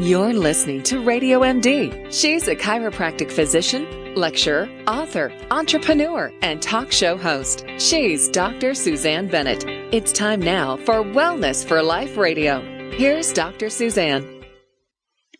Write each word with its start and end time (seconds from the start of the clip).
You're 0.00 0.32
listening 0.32 0.82
to 0.84 1.00
Radio 1.00 1.40
MD. 1.40 2.10
She's 2.10 2.48
a 2.48 2.56
chiropractic 2.56 3.30
physician, 3.30 4.14
lecturer, 4.14 4.66
author, 4.86 5.30
entrepreneur, 5.50 6.32
and 6.40 6.62
talk 6.62 6.90
show 6.90 7.18
host. 7.18 7.66
She's 7.78 8.28
Dr. 8.28 8.74
Susanne 8.74 9.28
Bennett. 9.28 9.64
It's 9.92 10.10
time 10.10 10.40
now 10.40 10.78
for 10.78 11.04
Wellness 11.04 11.62
for 11.62 11.82
Life 11.82 12.16
Radio. 12.16 12.62
Here's 12.92 13.34
Dr. 13.34 13.68
Susanne. 13.68 14.42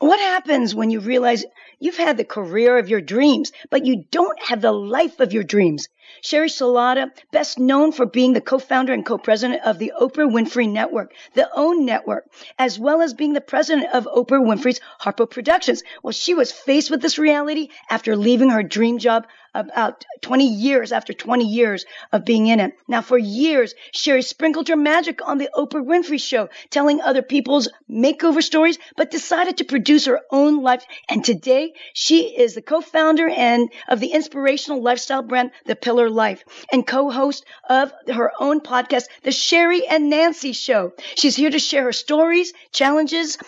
What 0.00 0.20
happens 0.20 0.74
when 0.74 0.90
you 0.90 1.00
realize 1.00 1.44
you've 1.80 1.96
had 1.96 2.18
the 2.18 2.24
career 2.24 2.76
of 2.76 2.90
your 2.90 3.00
dreams, 3.00 3.52
but 3.70 3.86
you 3.86 4.04
don't 4.10 4.42
have 4.42 4.60
the 4.60 4.72
life 4.72 5.20
of 5.20 5.32
your 5.32 5.44
dreams? 5.44 5.88
Sheri 6.20 6.48
Salata, 6.48 7.10
best 7.30 7.58
known 7.58 7.92
for 7.92 8.06
being 8.06 8.32
the 8.32 8.40
co-founder 8.40 8.92
and 8.92 9.06
co-president 9.06 9.62
of 9.64 9.78
the 9.78 9.92
Oprah 9.98 10.30
Winfrey 10.30 10.68
Network, 10.68 11.14
the 11.34 11.48
OWN 11.56 11.86
Network, 11.86 12.30
as 12.58 12.78
well 12.78 13.00
as 13.00 13.14
being 13.14 13.32
the 13.32 13.40
president 13.40 13.88
of 13.94 14.06
Oprah 14.06 14.44
Winfrey's 14.44 14.80
Harpo 15.00 15.28
Productions. 15.28 15.82
Well, 16.02 16.12
she 16.12 16.34
was 16.34 16.52
faced 16.52 16.90
with 16.90 17.00
this 17.00 17.18
reality 17.18 17.68
after 17.88 18.16
leaving 18.16 18.50
her 18.50 18.62
dream 18.62 18.98
job 18.98 19.26
about 19.54 20.04
20 20.22 20.46
years 20.46 20.92
after 20.92 21.12
20 21.12 21.44
years 21.44 21.84
of 22.12 22.24
being 22.24 22.46
in 22.46 22.60
it. 22.60 22.72
Now, 22.88 23.02
for 23.02 23.18
years, 23.18 23.74
Sheri 23.94 24.24
sprinkled 24.24 24.68
her 24.68 24.76
magic 24.76 25.26
on 25.26 25.38
the 25.38 25.50
Oprah 25.54 25.84
Winfrey 25.84 26.20
Show, 26.20 26.48
telling 26.70 27.00
other 27.00 27.22
people's 27.22 27.68
makeover 27.90 28.42
stories, 28.42 28.78
but 28.96 29.10
decided 29.10 29.58
to 29.58 29.64
produce 29.64 30.06
her 30.06 30.20
own 30.30 30.62
life. 30.62 30.84
And 31.08 31.24
today, 31.24 31.72
she 31.94 32.36
is 32.36 32.54
the 32.54 32.62
co-founder 32.62 33.28
and 33.28 33.70
of 33.88 34.00
the 34.00 34.12
inspirational 34.12 34.82
lifestyle 34.82 35.22
brand, 35.22 35.50
The 35.66 35.76
Pillar 35.76 36.10
Life, 36.10 36.44
and 36.72 36.86
co-host 36.86 37.44
of 37.68 37.92
her 38.12 38.32
own 38.40 38.60
podcast, 38.60 39.04
The 39.22 39.30
Sheri 39.30 39.82
and 39.88 40.08
Nancy 40.10 40.52
Show. 40.52 40.92
She's 41.16 41.36
here 41.36 41.50
to 41.50 41.58
share 41.58 41.84
her 41.84 41.92
stories, 41.92 42.52
challenges, 42.72 43.38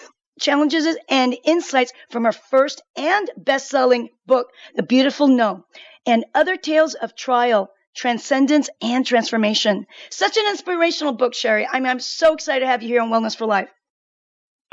challenges 0.40 0.96
and 1.08 1.36
insights 1.44 1.92
from 2.10 2.24
her 2.24 2.32
first 2.32 2.82
and 2.96 3.30
best-selling 3.36 4.10
book, 4.26 4.48
The 4.74 4.82
Beautiful 4.82 5.28
No 5.28 5.64
and 6.06 6.24
other 6.34 6.56
tales 6.56 6.94
of 6.94 7.14
trial, 7.16 7.70
transcendence, 7.94 8.68
and 8.82 9.06
transformation. 9.06 9.86
Such 10.10 10.36
an 10.36 10.44
inspirational 10.48 11.12
book, 11.12 11.32
Sheri. 11.32 11.66
I 11.70 11.80
mean, 11.80 11.88
I'm 11.88 12.00
so 12.00 12.34
excited 12.34 12.60
to 12.60 12.66
have 12.66 12.82
you 12.82 12.88
here 12.88 13.02
on 13.02 13.10
Wellness 13.10 13.36
for 13.36 13.46
Life. 13.46 13.68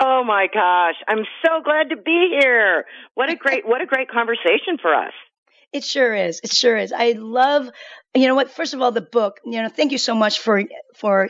Oh 0.04 0.24
my 0.26 0.48
gosh, 0.52 0.96
I'm 1.08 1.26
so 1.46 1.62
glad 1.64 1.90
to 1.90 1.96
be 1.96 2.36
here. 2.42 2.86
What 3.14 3.30
a 3.30 3.36
great 3.36 3.68
what 3.68 3.82
a 3.82 3.86
great 3.86 4.10
conversation 4.10 4.78
for 4.82 4.96
us. 4.96 5.14
It 5.72 5.84
sure 5.84 6.14
is. 6.16 6.42
It 6.44 6.52
sure 6.52 6.76
is. 6.76 6.92
I 6.92 7.12
love 7.12 7.70
you 8.16 8.28
know 8.28 8.36
what, 8.36 8.50
first 8.50 8.74
of 8.74 8.82
all 8.82 8.92
the 8.92 9.02
book, 9.02 9.40
you 9.46 9.62
know, 9.62 9.70
thank 9.70 9.92
you 9.92 10.00
so 10.00 10.16
much 10.16 10.40
for 10.40 10.64
for 10.96 11.30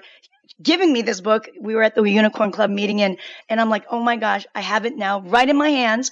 giving 0.61 0.93
me 0.93 1.01
this 1.01 1.19
book. 1.19 1.49
We 1.59 1.75
were 1.75 1.83
at 1.83 1.95
the 1.95 2.03
Unicorn 2.03 2.51
Club 2.51 2.69
meeting 2.69 3.01
and 3.01 3.17
and 3.49 3.59
I'm 3.59 3.69
like, 3.69 3.85
"Oh 3.91 4.01
my 4.01 4.15
gosh, 4.15 4.45
I 4.55 4.61
have 4.61 4.85
it 4.85 4.95
now 4.95 5.19
right 5.19 5.49
in 5.49 5.57
my 5.57 5.69
hands." 5.69 6.11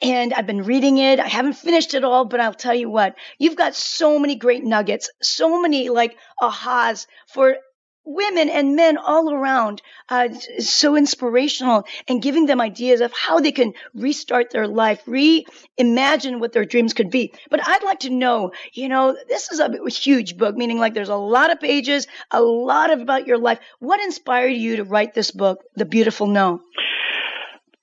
And 0.00 0.32
I've 0.32 0.46
been 0.46 0.64
reading 0.64 0.98
it. 0.98 1.20
I 1.20 1.28
haven't 1.28 1.54
finished 1.54 1.94
it 1.94 2.04
all, 2.04 2.24
but 2.24 2.40
I'll 2.40 2.54
tell 2.54 2.74
you 2.74 2.90
what, 2.90 3.16
you've 3.38 3.56
got 3.56 3.74
so 3.74 4.18
many 4.18 4.36
great 4.36 4.64
nuggets, 4.64 5.10
so 5.22 5.60
many 5.60 5.88
like 5.88 6.16
ahas 6.40 7.06
for 7.28 7.56
women 8.04 8.50
and 8.50 8.76
men 8.76 8.98
all 8.98 9.32
around. 9.32 9.80
Uh, 10.08 10.28
so 10.58 10.96
inspirational 10.96 11.84
and 12.06 12.22
giving 12.22 12.46
them 12.46 12.60
ideas 12.60 13.00
of 13.00 13.12
how 13.12 13.40
they 13.40 13.52
can 13.52 13.72
restart 13.94 14.50
their 14.50 14.68
life, 14.68 15.02
reimagine 15.06 16.38
what 16.38 16.52
their 16.52 16.66
dreams 16.66 16.92
could 16.92 17.10
be. 17.10 17.32
But 17.50 17.66
I'd 17.66 17.82
like 17.82 18.00
to 18.00 18.10
know, 18.10 18.52
you 18.72 18.88
know, 18.88 19.16
this 19.28 19.50
is 19.50 19.60
a 19.60 19.72
huge 19.88 20.36
book, 20.36 20.56
meaning 20.56 20.78
like 20.78 20.94
there's 20.94 21.08
a 21.08 21.16
lot 21.16 21.50
of 21.50 21.60
pages, 21.60 22.06
a 22.30 22.42
lot 22.42 22.90
of 22.90 23.00
about 23.00 23.26
your 23.26 23.38
life. 23.38 23.58
What 23.78 24.00
inspired 24.00 24.48
you 24.48 24.76
to 24.76 24.84
write 24.84 25.14
this 25.14 25.30
book, 25.30 25.62
The 25.76 25.86
Beautiful 25.86 26.26
No? 26.26 26.60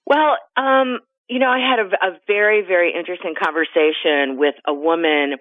Well, 0.06 0.38
um, 0.58 1.00
you 1.32 1.40
know, 1.40 1.48
I 1.48 1.60
had 1.60 1.80
a, 1.80 1.88
a, 2.08 2.20
very, 2.28 2.62
very 2.62 2.94
interesting 2.94 3.36
conversation 3.42 4.38
with 4.38 4.56
a 4.68 4.74
woman 4.74 5.38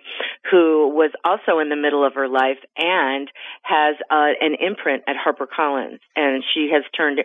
who 0.48 0.86
was 0.94 1.10
also 1.24 1.58
in 1.58 1.69
the 1.69 1.74
middle 1.74 2.06
of 2.06 2.14
her 2.14 2.28
life 2.28 2.62
and 2.78 3.27
has 3.62 3.96
uh, 4.08 4.30
an 4.40 4.55
imprint 4.55 5.02
at 5.08 5.17
HarperCollins, 5.18 5.98
and 6.14 6.45
she 6.55 6.70
has 6.73 6.84
turned. 6.96 7.18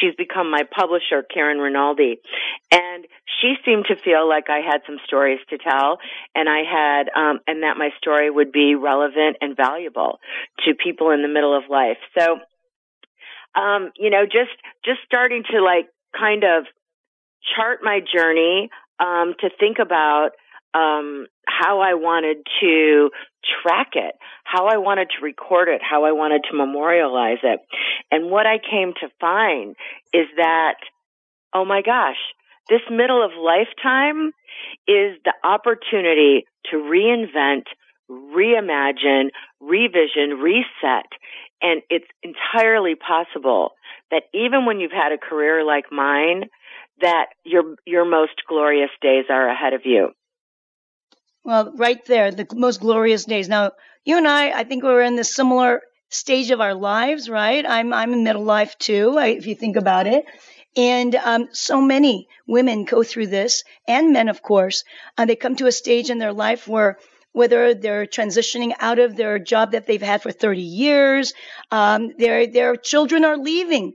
She's 0.00 0.14
become 0.14 0.52
my 0.52 0.62
publisher, 0.62 1.24
Karen 1.34 1.58
Rinaldi, 1.58 2.20
and 2.70 3.04
she 3.42 3.54
seemed 3.64 3.86
to 3.88 3.96
feel 3.96 4.28
like 4.28 4.44
I 4.48 4.60
had 4.60 4.82
some 4.86 4.98
stories 5.04 5.40
to 5.50 5.58
tell, 5.58 5.98
and 6.32 6.48
I 6.48 6.62
had, 6.62 7.10
um, 7.16 7.40
and 7.48 7.64
that 7.64 7.76
my 7.76 7.90
story 7.98 8.30
would 8.30 8.52
be 8.52 8.76
relevant 8.76 9.38
and 9.40 9.56
valuable 9.56 10.20
to 10.64 10.74
people 10.76 11.10
in 11.10 11.22
the 11.22 11.28
middle 11.28 11.58
of 11.58 11.64
life. 11.68 11.98
So, 12.16 12.38
um, 13.60 13.90
you 13.98 14.10
know, 14.10 14.26
just 14.26 14.54
just 14.84 15.00
starting 15.06 15.42
to 15.50 15.60
like 15.60 15.88
kind 16.16 16.44
of 16.44 16.66
chart 17.54 17.80
my 17.82 18.00
journey, 18.00 18.70
um, 19.00 19.34
to 19.40 19.50
think 19.58 19.78
about 19.80 20.30
um, 20.74 21.26
how 21.46 21.80
I 21.80 21.94
wanted 21.94 22.38
to 22.60 23.10
track 23.62 23.90
it, 23.94 24.14
how 24.44 24.66
I 24.66 24.78
wanted 24.78 25.08
to 25.18 25.24
record 25.24 25.68
it, 25.68 25.80
how 25.82 26.04
I 26.04 26.12
wanted 26.12 26.42
to 26.50 26.56
memorialize 26.56 27.38
it. 27.42 27.60
And 28.10 28.30
what 28.30 28.46
I 28.46 28.58
came 28.58 28.92
to 29.00 29.08
find 29.20 29.74
is 30.12 30.26
that, 30.36 30.76
oh 31.54 31.64
my 31.64 31.82
gosh, 31.82 32.16
this 32.70 32.80
middle 32.90 33.24
of 33.24 33.32
lifetime 33.36 34.32
is 34.86 35.18
the 35.24 35.34
opportunity 35.44 36.44
to 36.70 36.76
reinvent, 36.76 37.64
reimagine, 38.08 39.30
revision, 39.60 40.38
reset. 40.40 41.10
And 41.60 41.82
it's 41.90 42.06
entirely 42.22 42.94
possible 42.94 43.72
that 44.10 44.24
even 44.32 44.64
when 44.64 44.80
you've 44.80 44.92
had 44.92 45.12
a 45.12 45.18
career 45.18 45.64
like 45.64 45.86
mine, 45.90 46.44
that 47.00 47.26
your 47.44 47.76
your 47.86 48.04
most 48.04 48.42
glorious 48.48 48.90
days 49.00 49.24
are 49.28 49.48
ahead 49.48 49.72
of 49.72 49.82
you. 49.84 50.10
Well, 51.44 51.72
right 51.76 52.04
there, 52.06 52.30
the 52.30 52.46
most 52.54 52.80
glorious 52.80 53.24
days. 53.24 53.48
Now, 53.48 53.72
you 54.04 54.16
and 54.16 54.28
I, 54.28 54.60
I 54.60 54.64
think 54.64 54.84
we're 54.84 55.02
in 55.02 55.16
the 55.16 55.24
similar 55.24 55.82
stage 56.08 56.50
of 56.50 56.60
our 56.60 56.74
lives, 56.74 57.28
right? 57.28 57.64
I'm 57.66 57.92
I'm 57.92 58.12
in 58.12 58.24
middle 58.24 58.44
life 58.44 58.78
too, 58.78 59.18
if 59.18 59.46
you 59.46 59.54
think 59.54 59.76
about 59.76 60.06
it. 60.06 60.24
And 60.76 61.14
um, 61.16 61.48
so 61.52 61.80
many 61.80 62.28
women 62.46 62.84
go 62.84 63.02
through 63.02 63.26
this, 63.26 63.62
and 63.86 64.12
men, 64.12 64.28
of 64.28 64.40
course. 64.42 64.84
Uh, 65.18 65.26
they 65.26 65.36
come 65.36 65.56
to 65.56 65.66
a 65.66 65.72
stage 65.72 66.08
in 66.08 66.18
their 66.18 66.32
life 66.32 66.66
where 66.66 66.98
whether 67.32 67.74
they're 67.74 68.06
transitioning 68.06 68.72
out 68.78 68.98
of 68.98 69.16
their 69.16 69.38
job 69.38 69.72
that 69.72 69.86
they've 69.86 70.02
had 70.02 70.22
for 70.22 70.30
30 70.30 70.60
years, 70.62 71.32
um, 71.70 72.12
their 72.18 72.46
their 72.46 72.76
children 72.76 73.24
are 73.24 73.36
leaving, 73.36 73.94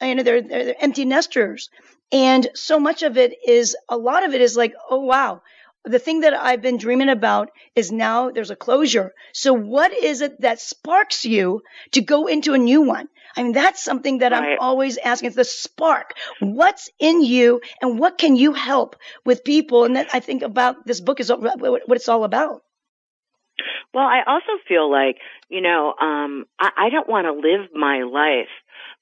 you 0.00 0.14
know, 0.14 0.22
they're, 0.22 0.42
they're 0.42 0.74
empty 0.80 1.04
nesters. 1.04 1.70
And 2.12 2.48
so 2.54 2.78
much 2.78 3.02
of 3.02 3.16
it 3.16 3.34
is, 3.46 3.74
a 3.88 3.96
lot 3.96 4.24
of 4.24 4.34
it 4.34 4.40
is 4.40 4.56
like, 4.56 4.74
oh, 4.90 5.00
wow. 5.00 5.42
The 5.84 5.98
thing 5.98 6.20
that 6.20 6.34
I've 6.34 6.62
been 6.62 6.76
dreaming 6.76 7.08
about 7.08 7.50
is 7.74 7.90
now 7.90 8.30
there's 8.30 8.52
a 8.52 8.56
closure. 8.56 9.12
So 9.32 9.52
what 9.52 9.92
is 9.92 10.20
it 10.20 10.42
that 10.42 10.60
sparks 10.60 11.24
you 11.24 11.62
to 11.92 12.02
go 12.02 12.28
into 12.28 12.54
a 12.54 12.58
new 12.58 12.82
one? 12.82 13.08
I 13.36 13.42
mean, 13.42 13.52
that's 13.52 13.82
something 13.82 14.18
that 14.18 14.30
right. 14.30 14.52
I'm 14.52 14.58
always 14.60 14.98
asking. 14.98 15.28
It's 15.28 15.36
the 15.36 15.44
spark. 15.44 16.14
What's 16.38 16.90
in 17.00 17.24
you 17.24 17.62
and 17.80 17.98
what 17.98 18.18
can 18.18 18.36
you 18.36 18.52
help 18.52 18.94
with 19.24 19.42
people? 19.42 19.84
And 19.84 19.96
that 19.96 20.08
I 20.12 20.20
think 20.20 20.42
about 20.42 20.86
this 20.86 21.00
book 21.00 21.18
is 21.18 21.30
what 21.32 21.96
it's 21.96 22.08
all 22.08 22.24
about. 22.24 22.62
Well, 23.92 24.04
I 24.04 24.22
also 24.26 24.52
feel 24.68 24.90
like, 24.90 25.16
you 25.48 25.60
know, 25.60 25.94
um, 26.00 26.44
I, 26.58 26.70
I 26.76 26.90
don't 26.90 27.08
want 27.08 27.26
to 27.26 27.32
live 27.32 27.70
my 27.74 28.02
life 28.02 28.48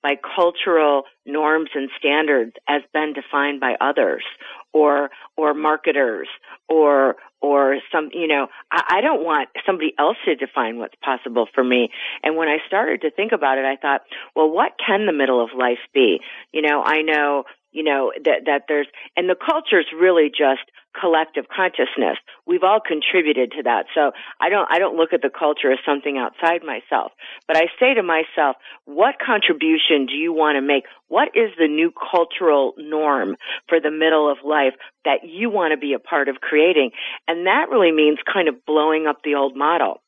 by 0.02 0.14
cultural 0.36 1.04
norms 1.26 1.70
and 1.74 1.90
standards 1.98 2.52
as 2.68 2.82
been 2.92 3.12
defined 3.12 3.60
by 3.60 3.74
others 3.80 4.24
or 4.72 5.10
or 5.36 5.54
marketers 5.54 6.28
or 6.68 7.16
or 7.40 7.76
some 7.92 8.10
you 8.12 8.26
know 8.26 8.46
I, 8.70 8.98
I 8.98 9.00
don't 9.00 9.24
want 9.24 9.48
somebody 9.66 9.94
else 9.98 10.16
to 10.24 10.34
define 10.34 10.78
what's 10.78 10.94
possible 11.02 11.46
for 11.54 11.64
me. 11.64 11.90
And 12.22 12.36
when 12.36 12.48
i 12.48 12.58
started 12.66 13.02
to 13.02 13.10
think 13.10 13.32
about 13.32 13.58
it 13.58 13.64
i 13.64 13.76
thought 13.76 14.02
well 14.34 14.50
what 14.50 14.72
can 14.84 15.06
the 15.06 15.12
middle 15.12 15.42
of 15.42 15.50
life 15.56 15.78
be? 15.92 16.20
You 16.52 16.62
know 16.62 16.82
i 16.84 17.02
know 17.02 17.44
you 17.72 17.82
know 17.82 18.12
that 18.24 18.46
that 18.46 18.62
there's 18.68 18.86
and 19.16 19.28
the 19.28 19.36
culture 19.36 19.80
is 19.80 19.86
really 19.98 20.28
just 20.30 20.62
collective 20.98 21.44
consciousness. 21.46 22.18
We've 22.46 22.64
all 22.64 22.80
contributed 22.80 23.52
to 23.52 23.62
that. 23.64 23.86
So 23.94 24.12
i 24.40 24.48
don't 24.48 24.68
i 24.70 24.78
don't 24.78 24.96
look 24.96 25.12
at 25.12 25.22
the 25.22 25.30
culture 25.30 25.72
as 25.72 25.78
something 25.86 26.18
outside 26.18 26.62
myself 26.64 27.12
but 27.46 27.56
i 27.56 27.66
say 27.78 27.94
to 27.94 28.02
myself 28.02 28.56
what 28.84 29.16
contribution 29.24 30.06
do 30.06 30.14
you 30.14 30.32
want 30.32 30.56
to 30.56 30.62
make? 30.62 30.84
What 31.08 31.28
is 31.34 31.50
the 31.58 31.68
new 31.68 31.92
cultural 31.92 32.74
norm 32.76 33.36
for 33.68 33.80
the 33.80 33.90
middle 33.90 34.30
of 34.30 34.38
life 34.44 34.74
that 35.04 35.20
you 35.24 35.50
want 35.50 35.72
to 35.72 35.78
be 35.78 35.94
a 35.94 35.98
part 35.98 36.28
of 36.28 36.36
creating? 36.40 36.90
And 37.28 37.46
that 37.46 37.66
really 37.70 37.92
means 37.92 38.18
kind 38.32 38.48
of 38.48 38.64
blowing 38.66 39.06
up 39.06 39.18
the 39.22 39.34
old 39.34 39.56
model 39.56 40.00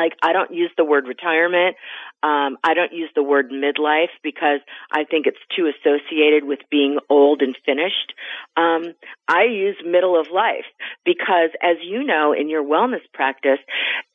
like 0.00 0.14
I 0.22 0.32
don't 0.32 0.52
use 0.52 0.70
the 0.76 0.84
word 0.84 1.06
retirement. 1.06 1.76
Um, 2.22 2.56
I 2.64 2.74
don't 2.74 2.92
use 2.92 3.10
the 3.14 3.22
word 3.22 3.50
midlife 3.50 4.12
because 4.22 4.60
I 4.92 5.04
think 5.04 5.26
it's 5.26 5.38
too 5.56 5.70
associated 5.70 6.44
with 6.44 6.60
being 6.70 6.98
old 7.08 7.42
and 7.42 7.56
finished. 7.64 8.14
Um, 8.56 8.94
I 9.28 9.44
use 9.44 9.76
middle 9.84 10.18
of 10.18 10.26
life 10.32 10.68
because, 11.04 11.50
as 11.62 11.76
you 11.82 12.04
know, 12.04 12.32
in 12.32 12.48
your 12.48 12.64
wellness 12.64 13.04
practice, 13.12 13.58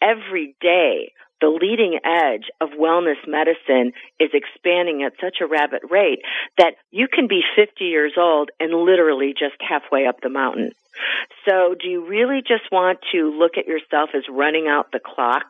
every 0.01 0.55
day 0.61 1.11
the 1.41 1.49
leading 1.49 1.99
edge 2.03 2.49
of 2.61 2.69
wellness 2.79 3.19
medicine 3.27 3.93
is 4.19 4.29
expanding 4.33 5.03
at 5.03 5.13
such 5.21 5.37
a 5.41 5.47
rapid 5.47 5.81
rate 5.89 6.19
that 6.57 6.75
you 6.91 7.07
can 7.11 7.27
be 7.27 7.41
50 7.55 7.83
years 7.83 8.13
old 8.17 8.49
and 8.59 8.73
literally 8.73 9.33
just 9.37 9.55
halfway 9.59 10.07
up 10.07 10.21
the 10.21 10.29
mountain. 10.29 10.71
So 11.47 11.75
do 11.79 11.89
you 11.89 12.07
really 12.07 12.41
just 12.41 12.71
want 12.71 12.99
to 13.11 13.37
look 13.37 13.57
at 13.57 13.67
yourself 13.67 14.11
as 14.15 14.23
running 14.29 14.67
out 14.67 14.91
the 14.91 14.99
clock 15.03 15.45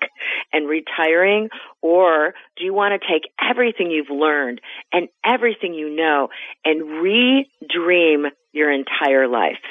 and 0.51 0.67
retiring 0.67 1.49
or 1.81 2.33
do 2.57 2.63
you 2.63 2.73
want 2.73 2.99
to 2.99 3.07
take 3.07 3.29
everything 3.39 3.91
you've 3.91 4.09
learned 4.09 4.59
and 4.91 5.07
everything 5.23 5.73
you 5.73 5.95
know 5.95 6.29
and 6.63 7.01
re-dream 7.01 8.25
your 8.53 8.71
entire 8.71 9.27
life? 9.27 9.61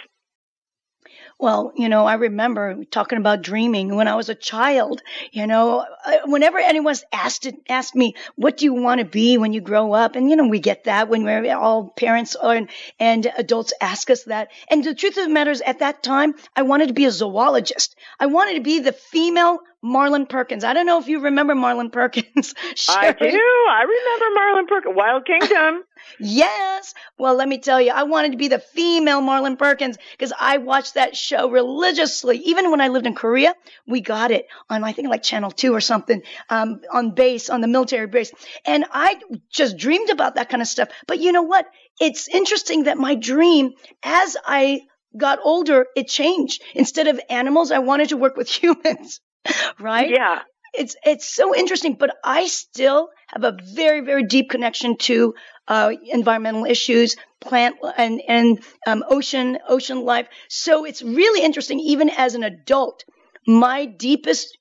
Well, 1.44 1.74
you 1.76 1.90
know, 1.90 2.06
I 2.06 2.14
remember 2.14 2.84
talking 2.90 3.18
about 3.18 3.42
dreaming 3.42 3.96
when 3.96 4.08
I 4.08 4.14
was 4.14 4.30
a 4.30 4.34
child. 4.34 5.02
You 5.30 5.46
know, 5.46 5.84
whenever 6.24 6.58
anyone's 6.58 7.04
asked 7.12 7.44
it, 7.44 7.56
asked 7.68 7.94
me, 7.94 8.14
"What 8.36 8.56
do 8.56 8.64
you 8.64 8.72
want 8.72 9.00
to 9.00 9.04
be 9.04 9.36
when 9.36 9.52
you 9.52 9.60
grow 9.60 9.92
up?" 9.92 10.16
and 10.16 10.30
you 10.30 10.36
know, 10.36 10.48
we 10.48 10.58
get 10.58 10.84
that 10.84 11.10
when 11.10 11.22
we're 11.22 11.54
all 11.54 11.90
parents 11.90 12.34
and, 12.42 12.70
and 12.98 13.30
adults 13.36 13.74
ask 13.78 14.08
us 14.08 14.22
that. 14.24 14.52
And 14.70 14.82
the 14.82 14.94
truth 14.94 15.18
of 15.18 15.24
the 15.24 15.34
matter 15.34 15.50
is, 15.50 15.60
at 15.60 15.80
that 15.80 16.02
time, 16.02 16.32
I 16.56 16.62
wanted 16.62 16.88
to 16.88 16.94
be 16.94 17.04
a 17.04 17.10
zoologist. 17.10 17.94
I 18.18 18.24
wanted 18.24 18.54
to 18.54 18.62
be 18.62 18.80
the 18.80 18.94
female 18.94 19.58
Marlin 19.84 20.24
Perkins. 20.24 20.64
I 20.64 20.72
don't 20.72 20.86
know 20.86 20.98
if 20.98 21.08
you 21.08 21.20
remember 21.20 21.54
Marlin 21.54 21.90
Perkins. 21.90 22.54
I 22.88 23.12
do. 23.12 23.26
I 23.26 23.82
remember 23.82 24.34
Marlin 24.34 24.66
Perkins. 24.66 24.96
Wild 24.96 25.26
Kingdom. 25.26 25.84
yes. 26.18 26.94
Well, 27.18 27.34
let 27.34 27.46
me 27.46 27.58
tell 27.58 27.78
you, 27.82 27.90
I 27.90 28.04
wanted 28.04 28.32
to 28.32 28.38
be 28.38 28.48
the 28.48 28.58
female 28.58 29.20
Marlin 29.20 29.58
Perkins 29.58 29.98
because 30.12 30.32
I 30.40 30.56
watched 30.56 30.94
that 30.94 31.14
show 31.14 31.50
religiously. 31.50 32.38
Even 32.38 32.70
when 32.70 32.80
I 32.80 32.88
lived 32.88 33.06
in 33.06 33.14
Korea, 33.14 33.54
we 33.86 34.00
got 34.00 34.30
it 34.30 34.46
on, 34.70 34.82
I 34.84 34.92
think, 34.92 35.08
like 35.08 35.22
Channel 35.22 35.50
2 35.50 35.74
or 35.74 35.82
something 35.82 36.22
um, 36.48 36.80
on 36.90 37.10
base, 37.10 37.50
on 37.50 37.60
the 37.60 37.68
military 37.68 38.06
base. 38.06 38.32
And 38.64 38.86
I 38.90 39.20
just 39.50 39.76
dreamed 39.76 40.08
about 40.08 40.36
that 40.36 40.48
kind 40.48 40.62
of 40.62 40.68
stuff. 40.68 40.88
But 41.06 41.20
you 41.20 41.30
know 41.30 41.42
what? 41.42 41.66
It's 42.00 42.26
interesting 42.26 42.84
that 42.84 42.96
my 42.96 43.16
dream, 43.16 43.72
as 44.02 44.34
I 44.46 44.80
got 45.14 45.40
older, 45.44 45.88
it 45.94 46.08
changed. 46.08 46.62
Instead 46.74 47.06
of 47.06 47.20
animals, 47.28 47.70
I 47.70 47.80
wanted 47.80 48.08
to 48.08 48.16
work 48.16 48.38
with 48.38 48.48
humans. 48.62 49.20
right? 49.80 50.10
Yeah. 50.10 50.42
It's 50.72 50.96
it's 51.04 51.32
so 51.32 51.54
interesting, 51.54 51.94
but 51.94 52.16
I 52.24 52.48
still 52.48 53.10
have 53.28 53.44
a 53.44 53.56
very 53.74 54.00
very 54.00 54.24
deep 54.24 54.50
connection 54.50 54.96
to 54.98 55.34
uh, 55.68 55.92
environmental 56.10 56.64
issues, 56.64 57.14
plant 57.40 57.76
and 57.96 58.20
and 58.26 58.58
um, 58.86 59.04
ocean 59.08 59.58
ocean 59.68 60.00
life. 60.04 60.26
So 60.48 60.84
it's 60.84 61.00
really 61.02 61.44
interesting, 61.44 61.78
even 61.78 62.10
as 62.10 62.34
an 62.34 62.42
adult. 62.42 63.04
My 63.46 63.84
deepest 63.86 64.58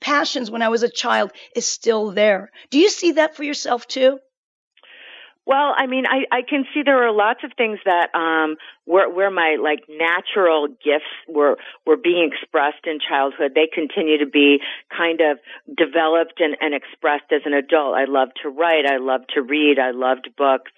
passions 0.00 0.50
when 0.50 0.62
I 0.62 0.68
was 0.68 0.82
a 0.82 0.90
child 0.90 1.32
is 1.54 1.66
still 1.66 2.10
there. 2.12 2.50
Do 2.70 2.78
you 2.78 2.90
see 2.90 3.12
that 3.12 3.34
for 3.36 3.44
yourself 3.44 3.86
too? 3.86 4.18
Well, 5.46 5.74
I 5.78 5.86
mean, 5.86 6.06
I, 6.08 6.26
I 6.32 6.42
can 6.42 6.64
see 6.74 6.82
there 6.84 7.06
are 7.06 7.12
lots 7.12 7.44
of 7.44 7.52
things 7.56 7.78
that 7.84 8.12
um, 8.16 8.56
where, 8.84 9.08
where 9.08 9.30
my 9.30 9.56
like 9.62 9.84
natural 9.88 10.66
gifts 10.66 11.06
were 11.28 11.56
were 11.86 11.96
being 11.96 12.28
expressed 12.32 12.84
in 12.84 12.98
childhood. 12.98 13.52
They 13.54 13.68
continue 13.72 14.18
to 14.18 14.26
be 14.26 14.58
kind 14.90 15.20
of 15.20 15.38
developed 15.70 16.40
and, 16.40 16.56
and 16.60 16.74
expressed 16.74 17.30
as 17.30 17.42
an 17.44 17.54
adult. 17.54 17.94
I 17.94 18.06
love 18.10 18.30
to 18.42 18.48
write. 18.48 18.86
I 18.90 18.96
love 18.96 19.20
to 19.34 19.40
read. 19.40 19.78
I 19.78 19.92
loved 19.92 20.28
books. 20.36 20.72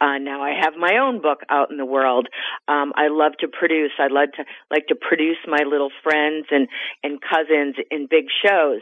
Uh, 0.00 0.16
now 0.16 0.42
I 0.42 0.54
have 0.58 0.72
my 0.74 0.96
own 0.96 1.20
book 1.20 1.40
out 1.50 1.70
in 1.70 1.76
the 1.76 1.84
world. 1.84 2.28
Um, 2.66 2.94
I 2.96 3.08
love 3.08 3.32
to 3.40 3.48
produce. 3.48 3.92
I 3.98 4.08
love 4.08 4.32
to 4.36 4.44
like 4.70 4.86
to 4.86 4.94
produce 4.94 5.38
my 5.46 5.68
little 5.68 5.90
friends 6.02 6.46
and 6.50 6.66
and 7.02 7.20
cousins 7.20 7.76
in 7.90 8.06
big 8.08 8.32
shows. 8.42 8.80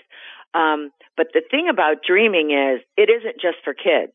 Um, 0.55 0.93
but 1.17 1.29
the 1.35 1.43
thing 1.50 1.67
about 1.69 2.05
dreaming 2.06 2.53
is 2.53 2.81
it 2.97 3.11
isn't 3.11 3.41
just 3.43 3.59
for 3.65 3.75
kids 3.75 4.12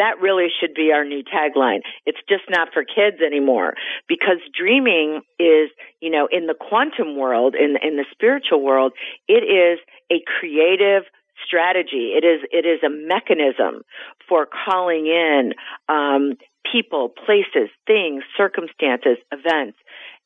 that 0.00 0.20
really 0.20 0.48
should 0.48 0.72
be 0.72 0.92
our 0.92 1.04
new 1.04 1.22
tagline. 1.22 1.80
It's 2.06 2.18
just 2.26 2.44
not 2.48 2.68
for 2.72 2.84
kids 2.84 3.20
anymore 3.24 3.74
because 4.08 4.40
dreaming 4.56 5.20
is, 5.38 5.68
you 6.00 6.10
know, 6.10 6.26
in 6.32 6.46
the 6.46 6.54
quantum 6.58 7.16
world, 7.16 7.54
in, 7.54 7.76
in 7.86 7.96
the 7.96 8.06
spiritual 8.10 8.62
world, 8.64 8.92
it 9.28 9.44
is 9.44 9.78
a 10.10 10.24
creative 10.40 11.04
strategy. 11.46 12.16
It 12.16 12.24
is, 12.24 12.40
it 12.50 12.64
is 12.64 12.80
a 12.82 12.88
mechanism 12.88 13.82
for 14.26 14.48
calling 14.48 15.06
in, 15.06 15.52
um, 15.88 16.34
people, 16.70 17.08
places, 17.08 17.68
things, 17.86 18.22
circumstances, 18.36 19.16
events 19.32 19.76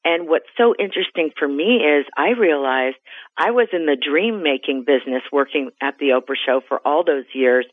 and 0.05 0.29
what's 0.29 0.49
so 0.59 0.75
interesting 0.79 1.31
for 1.39 1.49
me 1.49 1.77
is 1.77 2.05
I 2.17 2.31
realized 2.39 2.97
I 3.39 3.53
was 3.53 3.69
in 3.73 3.87
the 3.87 3.97
dream 3.97 4.43
making 4.43 4.85
business 4.85 5.23
working 5.33 5.71
at 5.81 5.99
the 5.99 6.11
Oprah 6.11 6.37
show 6.45 6.61
for 6.69 6.79
all 6.87 7.05
those 7.05 7.25
years. 7.33 7.67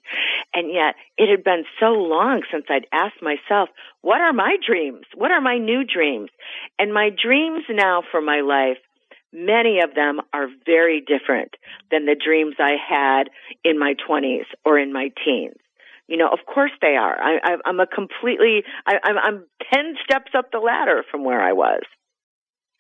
And 0.53 0.71
yet 0.71 0.95
it 1.17 1.29
had 1.29 1.43
been 1.43 1.65
so 1.79 1.87
long 1.87 2.43
since 2.49 2.65
I'd 2.69 2.87
asked 2.93 3.21
myself, 3.21 3.69
what 4.01 4.21
are 4.21 4.31
my 4.31 4.55
dreams? 4.65 5.05
What 5.13 5.31
are 5.31 5.41
my 5.41 5.57
new 5.57 5.83
dreams? 5.83 6.29
And 6.79 6.93
my 6.93 7.09
dreams 7.09 7.63
now 7.69 8.01
for 8.09 8.21
my 8.21 8.39
life, 8.39 8.77
many 9.33 9.81
of 9.81 9.93
them 9.93 10.21
are 10.33 10.47
very 10.65 11.01
different 11.01 11.55
than 11.91 12.05
the 12.05 12.15
dreams 12.15 12.55
I 12.59 12.75
had 12.79 13.29
in 13.65 13.77
my 13.77 13.95
twenties 14.07 14.45
or 14.63 14.79
in 14.79 14.93
my 14.93 15.11
teens. 15.23 15.55
You 16.07 16.17
know, 16.17 16.29
of 16.29 16.39
course 16.45 16.71
they 16.81 16.95
are. 16.95 17.15
I, 17.21 17.57
am 17.65 17.79
a 17.79 17.87
completely, 17.87 18.63
I, 18.85 18.95
I'm, 19.03 19.17
I'm 19.17 19.45
10 19.73 19.95
steps 20.03 20.31
up 20.37 20.51
the 20.51 20.59
ladder 20.59 21.03
from 21.09 21.23
where 21.23 21.41
I 21.41 21.53
was. 21.53 21.83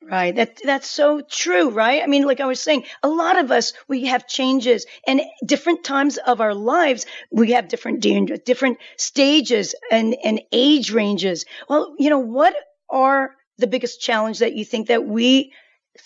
Right. 0.03 0.35
That 0.35 0.59
that's 0.63 0.89
so 0.89 1.21
true, 1.21 1.69
right? 1.69 2.01
I 2.01 2.07
mean, 2.07 2.25
like 2.25 2.39
I 2.39 2.45
was 2.45 2.61
saying, 2.61 2.85
a 3.03 3.07
lot 3.07 3.37
of 3.37 3.51
us 3.51 3.73
we 3.87 4.05
have 4.05 4.27
changes 4.27 4.85
and 5.05 5.21
different 5.45 5.83
times 5.83 6.17
of 6.17 6.41
our 6.41 6.55
lives 6.55 7.05
we 7.31 7.51
have 7.51 7.67
different 7.67 8.01
different 8.43 8.79
stages 8.97 9.75
and 9.91 10.15
and 10.23 10.41
age 10.51 10.91
ranges. 10.91 11.45
Well, 11.69 11.93
you 11.99 12.09
know, 12.09 12.19
what 12.19 12.55
are 12.89 13.35
the 13.57 13.67
biggest 13.67 14.01
challenge 14.01 14.39
that 14.39 14.53
you 14.53 14.65
think 14.65 14.87
that 14.87 15.05
we 15.05 15.53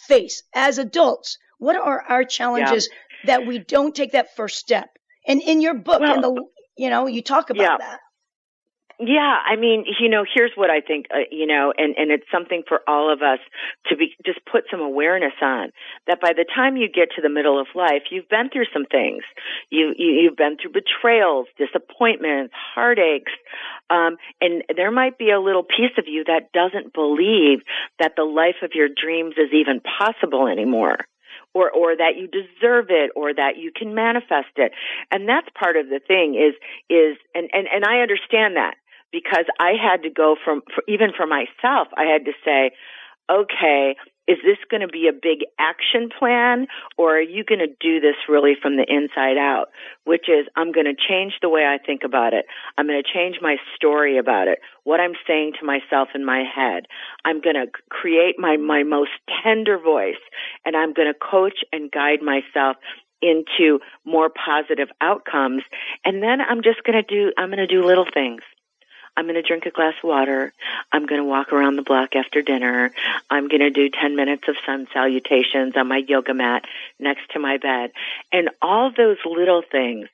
face 0.08 0.44
as 0.54 0.78
adults? 0.78 1.38
What 1.58 1.78
are 1.78 2.02
our 2.02 2.26
challenges 2.26 2.90
yeah. 2.92 3.38
that 3.38 3.48
we 3.48 3.60
don't 3.60 3.96
take 3.96 4.12
that 4.12 4.36
first 4.36 4.58
step? 4.58 4.90
And 5.26 5.42
in 5.42 5.62
your 5.62 5.74
book, 5.74 6.02
well, 6.02 6.16
in 6.16 6.22
the 6.22 6.44
you 6.78 6.90
know, 6.90 7.08
you 7.08 7.22
talk 7.22 7.50
about 7.50 7.64
yeah. 7.64 7.78
that. 7.80 8.00
Yeah, 8.98 9.36
I 9.46 9.58
mean, 9.58 9.84
you 10.00 10.08
know, 10.08 10.24
here's 10.24 10.54
what 10.56 10.70
I 10.70 10.80
think, 10.80 11.08
uh, 11.14 11.28
you 11.30 11.46
know, 11.46 11.74
and, 11.78 11.96
and 11.98 12.12
it's 12.12 12.24
something 12.32 12.64
for 12.66 12.80
all 12.88 13.12
of 13.12 13.22
us 13.22 13.40
to 13.88 13.98
be, 13.98 14.16
just 14.26 14.40
put 14.50 14.64
some 14.72 14.80
awareness 14.80 15.34
on 15.42 15.72
that 16.08 16.22
by 16.22 16.32
the 16.32 16.46
time 16.46 16.78
you 16.78 16.88
get 16.88 17.10
to 17.16 17.22
the 17.22 17.30
middle 17.30 17.60
of 17.60 17.68
life, 17.76 18.04
you've 18.10 18.30
been 18.30 18.50
through 18.50 18.72
some 18.72 18.86
things. 18.86 19.24
You, 19.70 19.94
you 19.98 20.24
you've 20.24 20.38
been 20.38 20.56
through 20.56 20.72
betrayals, 20.72 21.48
disappointments, 21.58 22.54
heartaches, 22.74 23.34
um, 23.90 24.16
and 24.40 24.64
there 24.76 24.92
might 24.92 25.18
be 25.18 25.30
a 25.30 25.42
little 25.42 25.64
piece 25.64 25.98
of 25.98 26.06
you 26.08 26.24
that 26.26 26.54
doesn't 26.54 26.94
believe 26.94 27.60
that 28.00 28.14
the 28.16 28.24
life 28.24 28.64
of 28.64 28.72
your 28.74 28.88
dreams 28.88 29.36
is 29.38 29.52
even 29.54 29.82
possible 29.82 30.48
anymore 30.48 31.00
or 31.54 31.70
or 31.72 31.96
that 31.96 32.14
you 32.18 32.28
deserve 32.28 32.88
it 32.90 33.12
or 33.16 33.34
that 33.34 33.58
you 33.58 33.72
can 33.76 33.94
manifest 33.94 34.52
it 34.58 34.72
and 35.12 35.28
that's 35.28 35.48
part 35.58 35.78
of 35.78 35.88
the 35.88 36.00
thing 36.06 36.36
is 36.36 36.54
is 36.90 37.18
and 37.34 37.50
and 37.54 37.68
and 37.74 37.86
I 37.86 38.02
understand 38.02 38.56
that 38.58 38.76
because 39.16 39.46
I 39.62 39.80
had 39.80 40.04
to 40.04 40.10
go 40.10 40.36
from, 40.44 40.62
for, 40.76 40.84
even 40.90 41.12
for 41.16 41.26
myself, 41.26 41.88
I 41.96 42.04
had 42.04 42.26
to 42.26 42.34
say, 42.44 42.72
okay, 43.32 43.96
is 44.28 44.38
this 44.44 44.58
going 44.70 44.82
to 44.82 44.90
be 44.90 45.08
a 45.08 45.14
big 45.14 45.48
action 45.58 46.10
plan 46.20 46.68
or 46.98 47.18
are 47.18 47.22
you 47.22 47.46
going 47.46 47.64
to 47.64 47.72
do 47.80 48.02
this 48.02 48.16
really 48.28 48.56
from 48.62 48.76
the 48.76 48.84
inside 48.84 49.38
out? 49.38 49.68
Which 50.04 50.28
is, 50.28 50.48
I'm 50.58 50.74
going 50.74 50.88
to 50.88 51.00
change 51.00 51.34
the 51.42 51.48
way 51.48 51.64
I 51.64 51.78
think 51.78 52.02
about 52.04 52.34
it. 52.34 52.46
I'm 52.78 52.88
going 52.88 53.02
to 53.02 53.08
change 53.08 53.38
my 53.42 53.56
story 53.76 54.18
about 54.18 54.50
it. 54.50 54.60
What 54.84 55.00
I'm 55.00 55.14
saying 55.26 55.54
to 55.62 55.66
myself 55.66 56.10
in 56.14 56.26
my 56.26 56.44
head. 56.44 56.84
I'm 57.24 57.40
going 57.40 57.56
to 57.56 57.72
create 57.90 58.36
my, 58.38 58.58
my 58.58 58.84
most 58.84 59.12
tender 59.44 59.80
voice 59.80 60.22
and 60.66 60.76
I'm 60.76 60.94
going 60.94 61.08
to 61.08 61.18
coach 61.18 61.60
and 61.72 61.90
guide 61.90 62.20
myself 62.22 62.76
into 63.22 63.80
more 64.04 64.30
positive 64.30 64.90
outcomes. 65.00 65.64
And 66.04 66.22
then 66.22 66.42
I'm 66.42 66.62
just 66.64 66.84
going 66.84 67.02
to 67.02 67.08
do, 67.08 67.32
I'm 67.38 67.48
going 67.50 67.66
to 67.66 67.68
do 67.68 67.86
little 67.86 68.06
things. 68.12 68.42
I'm 69.18 69.26
going 69.26 69.36
to 69.36 69.42
drink 69.42 69.66
a 69.66 69.72
glass 69.72 69.94
of 70.04 70.08
water. 70.08 70.54
I'm 70.92 71.06
going 71.06 71.22
to 71.22 71.28
walk 71.28 71.54
around 71.54 71.78
the 71.78 71.84
block 71.84 72.16
after 72.16 72.42
dinner. 72.42 72.92
I'm 73.30 73.48
going 73.48 73.62
to 73.62 73.70
do 73.70 73.90
10 73.90 74.16
minutes 74.16 74.44
of 74.48 74.56
sun 74.66 74.88
salutations 74.94 75.74
on 75.78 75.88
my 75.88 76.02
yoga 76.06 76.34
mat 76.34 76.66
next 77.00 77.32
to 77.34 77.40
my 77.40 77.58
bed. 77.58 77.92
And 78.32 78.50
all 78.62 78.92
those 78.96 79.18
little 79.26 79.64
things 79.72 80.08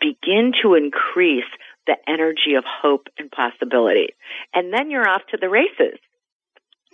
begin 0.00 0.52
to 0.62 0.74
increase 0.74 1.44
the 1.86 1.96
energy 2.08 2.54
of 2.56 2.64
hope 2.64 3.08
and 3.18 3.30
possibility. 3.30 4.08
And 4.54 4.72
then 4.72 4.90
you're 4.90 5.08
off 5.08 5.22
to 5.30 5.36
the 5.36 5.48
races. 5.48 5.98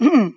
Mm. 0.00 0.34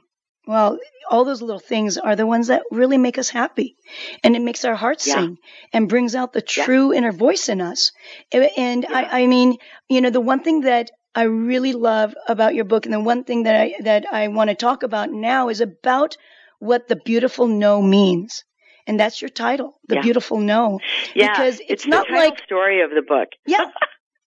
Well, 0.47 0.77
all 1.09 1.25
those 1.25 1.41
little 1.41 1.59
things 1.59 1.97
are 1.97 2.15
the 2.15 2.27
ones 2.27 2.47
that 2.47 2.63
really 2.71 2.99
make 2.99 3.17
us 3.17 3.29
happy. 3.29 3.75
And 4.23 4.35
it 4.35 4.41
makes 4.41 4.63
our 4.63 4.75
hearts 4.75 5.07
yeah. 5.07 5.15
sing 5.15 5.37
and 5.73 5.89
brings 5.89 6.13
out 6.13 6.33
the 6.33 6.41
true 6.41 6.91
yeah. 6.91 6.99
inner 6.99 7.11
voice 7.11 7.49
in 7.49 7.61
us. 7.61 7.91
And 8.31 8.83
yeah. 8.83 8.95
I, 8.95 9.21
I 9.21 9.27
mean, 9.27 9.57
you 9.89 10.01
know, 10.01 10.11
the 10.11 10.21
one 10.21 10.43
thing 10.43 10.61
that 10.61 10.91
I 11.15 11.23
really 11.23 11.73
love 11.73 12.13
about 12.27 12.55
your 12.55 12.65
book. 12.65 12.85
And 12.85 12.93
the 12.93 12.99
one 12.99 13.23
thing 13.23 13.43
that 13.43 13.55
I, 13.55 13.75
that 13.81 14.05
I 14.11 14.27
want 14.27 14.49
to 14.49 14.55
talk 14.55 14.83
about 14.83 15.11
now 15.11 15.49
is 15.49 15.61
about 15.61 16.17
what 16.59 16.87
the 16.87 16.97
beautiful 16.97 17.47
no 17.47 17.81
means. 17.81 18.43
and 18.87 18.99
that's 18.99 19.19
your 19.21 19.29
title, 19.29 19.79
The 19.87 19.95
Yeah. 19.95 20.01
Beautiful 20.01 20.37
No. 20.37 20.79
Yeah, 21.15 21.29
because 21.29 21.59
it's, 21.67 21.83
the 21.85 21.89
not 21.89 22.07
title 22.07 22.23
like 22.23 22.43
story 22.43 22.81
of 22.81 22.91
the 22.91 23.01
book. 23.01 23.29
yeah, 23.47 23.65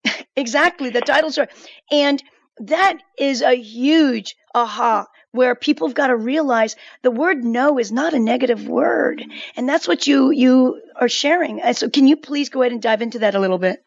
exactly. 0.36 0.90
The 0.90 1.00
title 1.00 1.30
story. 1.30 1.48
And 1.92 2.22
that 2.58 2.98
is 3.18 3.42
a 3.42 3.54
huge 3.54 4.34
aha 4.54 5.06
where 5.30 5.54
people 5.54 5.86
have 5.86 5.94
got 5.94 6.08
to 6.08 6.16
realize 6.16 6.74
the 7.02 7.10
word 7.10 7.44
no 7.44 7.78
is 7.78 7.92
not 7.92 8.14
a 8.14 8.18
negative 8.18 8.66
word. 8.66 9.24
And 9.56 9.68
that's 9.68 9.86
what 9.86 10.06
you, 10.06 10.32
you 10.32 10.82
are 10.96 11.08
sharing. 11.08 11.60
So 11.74 11.88
can 11.88 12.08
you 12.08 12.16
please 12.16 12.48
go 12.48 12.62
ahead 12.62 12.72
and 12.72 12.82
dive 12.82 13.02
into 13.02 13.20
that 13.20 13.34
a 13.34 13.40
little 13.40 13.58
bit? 13.58 13.84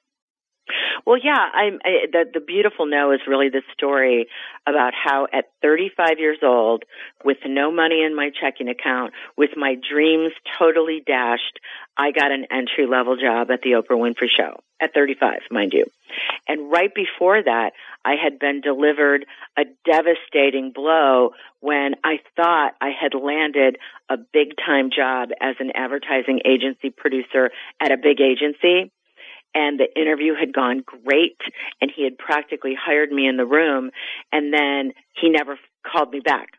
Well, 1.06 1.18
yeah, 1.22 1.38
I'm, 1.38 1.80
I, 1.84 2.06
the, 2.12 2.26
the 2.34 2.40
beautiful 2.40 2.86
no 2.86 3.12
is 3.12 3.22
really 3.28 3.50
the 3.50 3.62
story 3.74 4.28
about 4.68 4.94
how 4.94 5.28
at 5.34 5.46
35 5.62 6.20
years 6.20 6.40
old, 6.44 6.84
with 7.24 7.38
no 7.46 7.72
money 7.72 8.04
in 8.04 8.16
my 8.16 8.30
checking 8.30 8.70
account, 8.70 9.14
with 9.38 9.52
my 9.56 9.76
dreams 9.76 10.32
totally 10.60 11.02
dashed, 11.06 11.60
I 11.98 12.12
got 12.12 12.32
an 12.32 12.46
entry 12.52 12.88
level 12.88 13.18
job 13.18 13.50
at 13.52 13.62
the 13.62 13.72
Oprah 13.72 13.98
Winfrey 13.98 14.30
Show 14.36 14.62
at 14.82 14.94
35, 14.94 15.40
mind 15.52 15.74
you. 15.74 15.86
And 16.48 16.72
right 16.72 16.94
before 16.94 17.42
that, 17.42 17.72
I 18.04 18.16
had 18.22 18.40
been 18.40 18.62
delivered 18.62 19.26
a 19.58 19.64
devastating 19.86 20.72
blow 20.74 21.32
when 21.60 21.94
I 22.04 22.20
thought 22.36 22.74
I 22.82 22.90
had 23.00 23.14
landed 23.14 23.78
a 24.10 24.18
big 24.18 24.56
time 24.58 24.90
job 24.96 25.30
as 25.40 25.56
an 25.60 25.72
advertising 25.76 26.42
agency 26.46 26.90
producer 26.90 27.52
at 27.80 27.92
a 27.92 27.98
big 27.98 28.20
agency 28.20 28.92
and 29.54 29.80
the 29.80 29.88
interview 30.00 30.34
had 30.34 30.54
gone 30.54 30.84
great 30.86 31.40
and 31.82 31.92
he 31.94 32.04
had 32.04 32.18
practically 32.18 32.76
hired 32.76 33.12
me 33.12 33.28
in 33.28 33.38
the 33.38 33.46
room 33.46 33.92
and 34.32 34.54
then 34.54 34.94
he 35.14 35.30
never 35.30 35.58
called 35.86 36.12
me 36.12 36.20
back. 36.20 36.50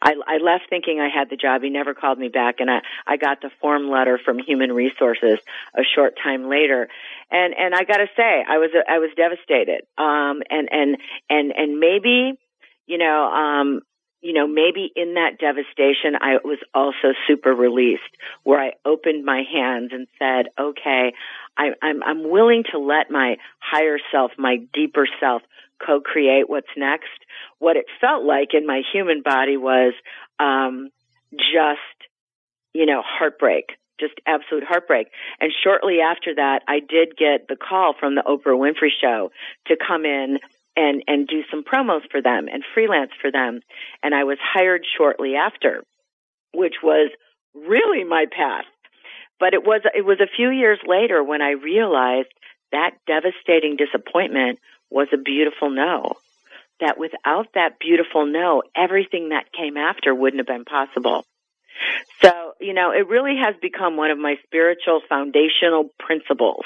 I, 0.00 0.14
I 0.26 0.38
left 0.38 0.64
thinking 0.70 1.00
I 1.00 1.08
had 1.08 1.28
the 1.30 1.36
job. 1.36 1.62
He 1.62 1.70
never 1.70 1.94
called 1.94 2.18
me 2.18 2.28
back 2.28 2.56
and 2.60 2.70
I, 2.70 2.80
I 3.06 3.16
got 3.16 3.42
the 3.42 3.50
form 3.60 3.90
letter 3.90 4.18
from 4.22 4.38
human 4.38 4.72
resources 4.72 5.38
a 5.74 5.82
short 5.94 6.14
time 6.22 6.48
later. 6.48 6.88
And, 7.30 7.54
and 7.54 7.74
I 7.74 7.84
gotta 7.84 8.06
say, 8.16 8.44
I 8.48 8.58
was, 8.58 8.70
I 8.88 8.98
was 8.98 9.10
devastated. 9.16 9.82
Um, 9.98 10.42
and, 10.50 10.68
and, 10.72 10.96
and, 11.28 11.52
and 11.52 11.78
maybe, 11.78 12.38
you 12.86 12.98
know, 12.98 13.24
um, 13.26 13.80
you 14.20 14.32
know, 14.32 14.46
maybe 14.46 14.90
in 14.96 15.14
that 15.14 15.38
devastation, 15.38 16.16
I 16.20 16.38
was 16.42 16.58
also 16.74 17.14
super 17.26 17.54
released 17.54 18.02
where 18.42 18.60
I 18.60 18.72
opened 18.84 19.24
my 19.24 19.42
hands 19.50 19.90
and 19.92 20.06
said, 20.18 20.46
okay, 20.58 21.12
I, 21.56 21.68
I'm, 21.82 22.02
I'm 22.02 22.30
willing 22.30 22.64
to 22.72 22.78
let 22.78 23.10
my 23.10 23.36
higher 23.60 23.98
self, 24.10 24.32
my 24.38 24.56
deeper 24.72 25.06
self 25.20 25.42
co-create 25.84 26.48
what's 26.48 26.66
next. 26.76 27.10
What 27.58 27.76
it 27.76 27.86
felt 28.00 28.24
like 28.24 28.54
in 28.54 28.66
my 28.66 28.82
human 28.92 29.22
body 29.22 29.56
was, 29.56 29.92
um, 30.40 30.90
just, 31.32 31.80
you 32.72 32.86
know, 32.86 33.02
heartbreak, 33.04 33.72
just 34.00 34.14
absolute 34.26 34.64
heartbreak. 34.64 35.08
And 35.40 35.52
shortly 35.64 35.98
after 36.00 36.34
that, 36.34 36.62
I 36.68 36.80
did 36.80 37.16
get 37.16 37.48
the 37.48 37.56
call 37.56 37.94
from 37.98 38.14
the 38.14 38.22
Oprah 38.22 38.56
Winfrey 38.58 38.90
show 39.00 39.30
to 39.66 39.76
come 39.76 40.04
in 40.04 40.38
and, 40.76 41.02
and 41.06 41.26
do 41.26 41.42
some 41.50 41.64
promos 41.64 42.02
for 42.10 42.20
them 42.22 42.46
and 42.52 42.62
freelance 42.74 43.12
for 43.20 43.32
them. 43.32 43.60
And 44.02 44.14
I 44.14 44.24
was 44.24 44.38
hired 44.40 44.84
shortly 44.96 45.34
after, 45.34 45.82
which 46.52 46.74
was 46.82 47.10
really 47.54 48.04
my 48.04 48.26
path. 48.30 48.66
But 49.40 49.54
it 49.54 49.64
was, 49.64 49.82
it 49.94 50.04
was 50.04 50.20
a 50.20 50.34
few 50.36 50.50
years 50.50 50.78
later 50.86 51.22
when 51.22 51.42
I 51.42 51.52
realized 51.52 52.32
that 52.72 52.92
devastating 53.06 53.76
disappointment 53.76 54.58
was 54.90 55.08
a 55.12 55.18
beautiful 55.18 55.70
no. 55.70 56.14
That 56.80 56.98
without 56.98 57.46
that 57.54 57.78
beautiful 57.80 58.26
no, 58.26 58.62
everything 58.76 59.30
that 59.30 59.52
came 59.52 59.76
after 59.76 60.14
wouldn't 60.14 60.40
have 60.40 60.46
been 60.46 60.64
possible. 60.66 61.24
So, 62.22 62.30
you 62.60 62.74
know, 62.74 62.90
it 62.90 63.08
really 63.08 63.36
has 63.42 63.54
become 63.60 63.96
one 63.96 64.10
of 64.10 64.18
my 64.18 64.36
spiritual 64.44 65.00
foundational 65.08 65.90
principles 65.98 66.64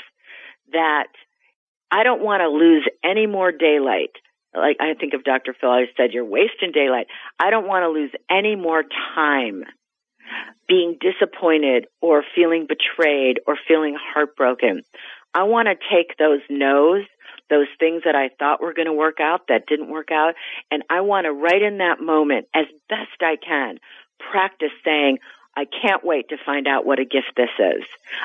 that 0.73 1.09
I 1.90 2.02
don't 2.04 2.23
want 2.23 2.40
to 2.40 2.49
lose 2.49 2.87
any 3.04 3.26
more 3.26 3.52
daylight. 3.52 4.12
Like 4.54 4.76
I 4.80 4.94
think 4.94 5.14
of 5.14 5.25
Dr. 5.25 5.54
Phil, 5.59 5.70
I 5.70 5.85
said, 5.97 6.12
you're 6.12 6.25
wasting 6.25 6.73
daylight. 6.73 7.06
I 7.38 7.50
don't 7.50 7.66
want 7.66 7.85
to 7.85 7.88
lose 7.88 8.11
any 8.30 8.56
more 8.56 8.82
time 9.14 9.64
being 10.68 10.97
disappointed 11.00 11.87
or 12.00 12.25
feeling 12.35 12.66
betrayed 12.68 13.40
or 13.47 13.56
feeling 13.66 13.97
heartbroken. 13.99 14.82
I 15.35 15.44
want 15.44 15.68
to 15.68 15.75
take 15.75 16.16
those 16.18 16.40
no's, 16.49 17.04
those 17.49 17.66
things 17.78 18.02
that 18.04 18.14
I 18.14 18.30
thought 18.38 18.62
were 18.62 18.75
going 18.75 18.87
to 18.87 18.92
work 18.92 19.18
out 19.20 19.42
that 19.49 19.66
didn't 19.66 19.90
work 19.90 20.11
out, 20.12 20.35
and 20.70 20.85
I 20.88 21.00
want 21.00 21.25
to 21.25 21.32
right 21.32 21.62
in 21.62 21.78
that 21.78 22.00
moment, 22.00 22.47
as 22.54 22.66
best 22.88 23.20
I 23.20 23.37
can, 23.37 23.78
practice 24.30 24.70
saying, 24.85 25.18
I 25.61 25.67
can't 25.67 26.02
wait 26.02 26.31
to 26.31 26.38
find 26.38 26.67
out 26.67 26.87
what 26.87 27.00
a 27.00 27.05
gift 27.05 27.33
this 27.37 27.50
is. 27.59 27.85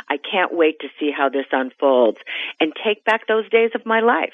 I 0.10 0.16
can't 0.16 0.54
wait 0.54 0.80
to 0.80 0.88
see 0.98 1.12
how 1.12 1.28
this 1.28 1.48
unfolds 1.52 2.18
and 2.62 2.72
take 2.82 3.04
back 3.04 3.28
those 3.28 3.50
days 3.50 3.72
of 3.76 3.86
my 3.86 4.00
life. 4.00 4.34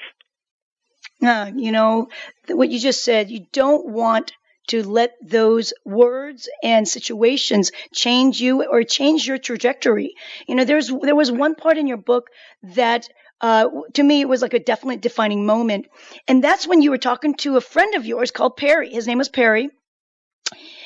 Uh, 1.20 1.50
you 1.56 1.72
know, 1.72 2.10
what 2.46 2.68
you 2.68 2.78
just 2.78 3.02
said, 3.02 3.28
you 3.28 3.44
don't 3.52 3.88
want 3.88 4.30
to 4.68 4.84
let 4.88 5.14
those 5.20 5.72
words 5.84 6.48
and 6.62 6.86
situations 6.86 7.72
change 7.92 8.40
you 8.40 8.64
or 8.64 8.84
change 8.84 9.26
your 9.26 9.38
trajectory. 9.38 10.14
You 10.46 10.54
know, 10.54 10.64
there's, 10.64 10.88
there 11.02 11.16
was 11.16 11.32
one 11.32 11.56
part 11.56 11.78
in 11.78 11.88
your 11.88 11.96
book 11.96 12.28
that 12.62 13.08
uh, 13.40 13.68
to 13.94 14.02
me, 14.04 14.20
it 14.20 14.28
was 14.28 14.42
like 14.42 14.54
a 14.54 14.60
definite 14.60 15.00
defining 15.00 15.44
moment. 15.44 15.86
And 16.28 16.44
that's 16.44 16.68
when 16.68 16.82
you 16.82 16.92
were 16.92 16.98
talking 16.98 17.34
to 17.38 17.56
a 17.56 17.60
friend 17.60 17.96
of 17.96 18.06
yours 18.06 18.30
called 18.30 18.56
Perry. 18.56 18.90
His 18.90 19.08
name 19.08 19.18
was 19.18 19.28
Perry. 19.28 19.70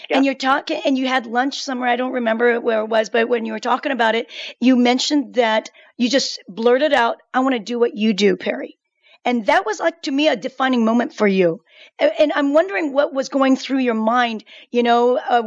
Yeah. 0.08 0.16
And 0.16 0.26
you're 0.26 0.34
talking, 0.34 0.80
and 0.84 0.96
you 0.96 1.06
had 1.06 1.26
lunch 1.26 1.60
somewhere. 1.62 1.88
I 1.88 1.96
don't 1.96 2.12
remember 2.12 2.60
where 2.60 2.80
it 2.80 2.88
was, 2.88 3.10
but 3.10 3.28
when 3.28 3.44
you 3.44 3.52
were 3.52 3.60
talking 3.60 3.92
about 3.92 4.14
it, 4.14 4.30
you 4.60 4.76
mentioned 4.76 5.34
that 5.34 5.70
you 5.96 6.08
just 6.08 6.40
blurted 6.48 6.92
out, 6.92 7.18
I 7.32 7.40
want 7.40 7.54
to 7.54 7.58
do 7.58 7.78
what 7.78 7.96
you 7.96 8.12
do, 8.12 8.36
Perry. 8.36 8.78
And 9.24 9.46
that 9.46 9.66
was 9.66 9.80
like 9.80 10.02
to 10.02 10.12
me 10.12 10.28
a 10.28 10.36
defining 10.36 10.84
moment 10.84 11.12
for 11.12 11.26
you. 11.26 11.62
And 11.98 12.32
I'm 12.32 12.52
wondering 12.52 12.92
what 12.92 13.12
was 13.12 13.28
going 13.28 13.56
through 13.56 13.80
your 13.80 13.94
mind. 13.94 14.44
You 14.70 14.84
know, 14.84 15.16
uh, 15.18 15.42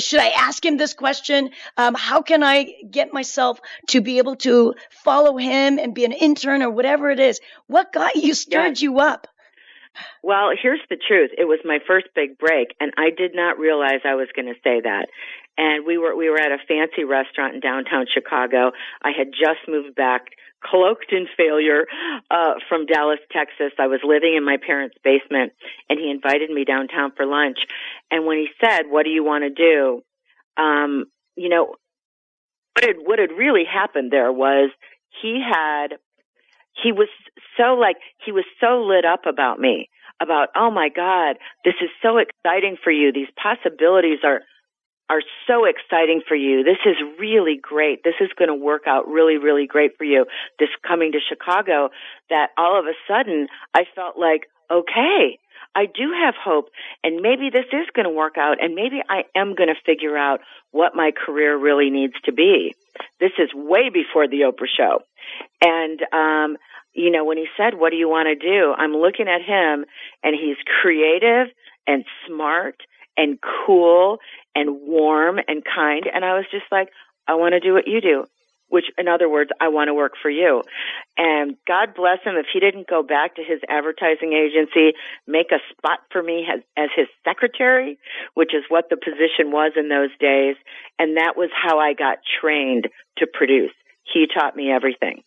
should 0.00 0.20
I 0.20 0.28
ask 0.28 0.62
him 0.64 0.76
this 0.76 0.92
question? 0.92 1.50
Um, 1.78 1.94
how 1.94 2.20
can 2.20 2.42
I 2.42 2.74
get 2.90 3.14
myself 3.14 3.58
to 3.88 4.02
be 4.02 4.18
able 4.18 4.36
to 4.36 4.74
follow 4.90 5.38
him 5.38 5.78
and 5.78 5.94
be 5.94 6.04
an 6.04 6.12
intern 6.12 6.62
or 6.62 6.70
whatever 6.70 7.10
it 7.10 7.20
is? 7.20 7.40
What 7.68 7.92
got 7.92 8.16
you 8.16 8.34
stirred 8.34 8.78
you 8.80 8.98
up? 9.00 9.26
Well, 10.22 10.50
here's 10.60 10.80
the 10.88 10.96
truth. 10.96 11.30
It 11.36 11.44
was 11.44 11.58
my 11.64 11.78
first 11.86 12.06
big 12.14 12.38
break 12.38 12.74
and 12.80 12.92
I 12.96 13.10
did 13.10 13.34
not 13.34 13.58
realize 13.58 14.00
I 14.04 14.14
was 14.14 14.28
going 14.34 14.46
to 14.46 14.60
say 14.64 14.80
that. 14.80 15.06
And 15.58 15.84
we 15.84 15.98
were, 15.98 16.16
we 16.16 16.30
were 16.30 16.38
at 16.38 16.50
a 16.50 16.58
fancy 16.66 17.04
restaurant 17.04 17.54
in 17.54 17.60
downtown 17.60 18.06
Chicago. 18.12 18.72
I 19.02 19.10
had 19.16 19.32
just 19.32 19.68
moved 19.68 19.94
back, 19.94 20.22
cloaked 20.64 21.12
in 21.12 21.26
failure, 21.36 21.86
uh, 22.30 22.54
from 22.68 22.86
Dallas, 22.86 23.18
Texas. 23.30 23.72
I 23.78 23.88
was 23.88 24.00
living 24.02 24.34
in 24.34 24.44
my 24.44 24.56
parents' 24.56 24.96
basement 25.04 25.52
and 25.90 25.98
he 25.98 26.10
invited 26.10 26.50
me 26.50 26.64
downtown 26.64 27.12
for 27.16 27.26
lunch. 27.26 27.58
And 28.10 28.26
when 28.26 28.38
he 28.38 28.48
said, 28.64 28.84
what 28.88 29.04
do 29.04 29.10
you 29.10 29.24
want 29.24 29.44
to 29.44 29.50
do? 29.50 30.02
Um, 30.56 31.06
you 31.36 31.48
know, 31.48 31.74
what 32.74 32.86
had, 32.86 32.96
what 33.04 33.18
had 33.18 33.32
really 33.32 33.64
happened 33.64 34.10
there 34.10 34.32
was 34.32 34.70
he 35.20 35.42
had 35.42 35.98
he 36.82 36.92
was 36.92 37.08
so 37.56 37.74
like 37.74 37.96
he 38.24 38.32
was 38.32 38.44
so 38.60 38.82
lit 38.82 39.04
up 39.04 39.26
about 39.26 39.58
me 39.58 39.88
about 40.20 40.48
oh 40.56 40.70
my 40.70 40.88
god 40.88 41.36
this 41.64 41.74
is 41.82 41.90
so 42.00 42.18
exciting 42.18 42.76
for 42.82 42.90
you 42.90 43.12
these 43.12 43.30
possibilities 43.40 44.18
are 44.24 44.40
are 45.10 45.22
so 45.46 45.64
exciting 45.64 46.22
for 46.26 46.36
you 46.36 46.62
this 46.62 46.78
is 46.86 46.96
really 47.18 47.58
great 47.60 48.02
this 48.04 48.14
is 48.20 48.30
going 48.38 48.48
to 48.48 48.54
work 48.54 48.82
out 48.86 49.08
really 49.08 49.36
really 49.36 49.66
great 49.66 49.92
for 49.98 50.04
you 50.04 50.24
this 50.58 50.68
coming 50.86 51.12
to 51.12 51.18
chicago 51.20 51.90
that 52.30 52.48
all 52.56 52.78
of 52.78 52.86
a 52.86 52.94
sudden 53.06 53.48
i 53.74 53.84
felt 53.94 54.18
like 54.18 54.46
okay 54.70 55.38
I 55.74 55.86
do 55.86 56.12
have 56.12 56.34
hope 56.34 56.68
and 57.02 57.22
maybe 57.22 57.48
this 57.50 57.64
is 57.72 57.86
going 57.94 58.04
to 58.04 58.10
work 58.10 58.36
out 58.36 58.62
and 58.62 58.74
maybe 58.74 59.00
I 59.08 59.22
am 59.34 59.54
going 59.54 59.68
to 59.68 59.80
figure 59.86 60.16
out 60.16 60.40
what 60.70 60.94
my 60.94 61.12
career 61.12 61.56
really 61.56 61.90
needs 61.90 62.14
to 62.24 62.32
be. 62.32 62.74
This 63.20 63.32
is 63.38 63.48
way 63.54 63.88
before 63.88 64.28
the 64.28 64.40
Oprah 64.40 64.68
show. 64.76 65.00
And, 65.62 66.00
um, 66.12 66.56
you 66.92 67.10
know, 67.10 67.24
when 67.24 67.38
he 67.38 67.46
said, 67.56 67.74
what 67.74 67.90
do 67.90 67.96
you 67.96 68.08
want 68.08 68.26
to 68.26 68.34
do? 68.34 68.74
I'm 68.76 68.92
looking 68.92 69.28
at 69.28 69.40
him 69.40 69.84
and 70.22 70.34
he's 70.34 70.56
creative 70.82 71.48
and 71.86 72.04
smart 72.26 72.76
and 73.16 73.38
cool 73.66 74.18
and 74.54 74.80
warm 74.82 75.38
and 75.46 75.62
kind. 75.64 76.04
And 76.12 76.24
I 76.24 76.34
was 76.34 76.44
just 76.50 76.66
like, 76.70 76.88
I 77.26 77.34
want 77.34 77.52
to 77.52 77.60
do 77.60 77.72
what 77.72 77.86
you 77.86 78.00
do. 78.00 78.24
Which, 78.68 78.86
in 78.96 79.06
other 79.06 79.28
words, 79.28 79.50
I 79.60 79.68
want 79.68 79.88
to 79.88 79.94
work 79.94 80.14
for 80.22 80.30
you. 80.30 80.62
And 81.18 81.56
God 81.68 81.94
bless 81.94 82.24
him 82.24 82.36
if 82.36 82.46
he 82.50 82.58
didn't 82.58 82.88
go 82.88 83.02
back 83.02 83.36
to 83.36 83.42
his 83.42 83.60
advertising 83.68 84.32
agency, 84.32 84.96
make 85.26 85.52
a 85.52 85.60
spot 85.70 85.98
for 86.10 86.22
me 86.22 86.46
as, 86.50 86.60
as 86.74 86.88
his 86.96 87.06
secretary, 87.22 87.98
which 88.32 88.54
is 88.54 88.64
what 88.70 88.88
the 88.88 88.96
position 88.96 89.52
was 89.52 89.72
in 89.76 89.90
those 89.90 90.08
days. 90.18 90.56
And 90.98 91.18
that 91.18 91.36
was 91.36 91.50
how 91.52 91.80
I 91.80 91.92
got 91.92 92.18
trained 92.40 92.88
to 93.18 93.26
produce. 93.26 93.72
He 94.10 94.26
taught 94.26 94.56
me 94.56 94.72
everything. 94.72 95.22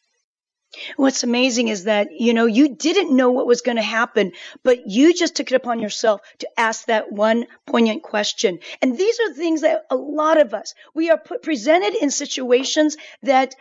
What's 0.98 1.24
amazing 1.24 1.68
is 1.68 1.86
that, 1.86 2.10
you 2.12 2.34
know, 2.34 2.46
you 2.46 2.76
didn't 2.76 3.16
know 3.16 3.32
what 3.32 3.48
was 3.48 3.62
going 3.62 3.78
to 3.78 3.84
happen, 3.84 4.34
but 4.64 4.88
you 4.88 5.14
just 5.14 5.36
took 5.36 5.52
it 5.52 5.56
upon 5.56 5.80
yourself 5.80 6.22
to 6.40 6.60
ask 6.60 6.86
that 6.86 7.12
one 7.12 7.48
poignant 7.66 8.04
question. 8.04 8.60
And 8.82 8.98
these 8.98 9.20
are 9.20 9.34
things 9.34 9.62
that 9.62 9.86
a 9.90 9.96
lot 9.96 10.40
of 10.40 10.54
us, 10.54 10.74
we 10.94 11.10
are 11.10 11.18
put, 11.18 11.44
presented 11.44 11.96
in 11.96 12.12
situations 12.12 12.98
that 13.24 13.56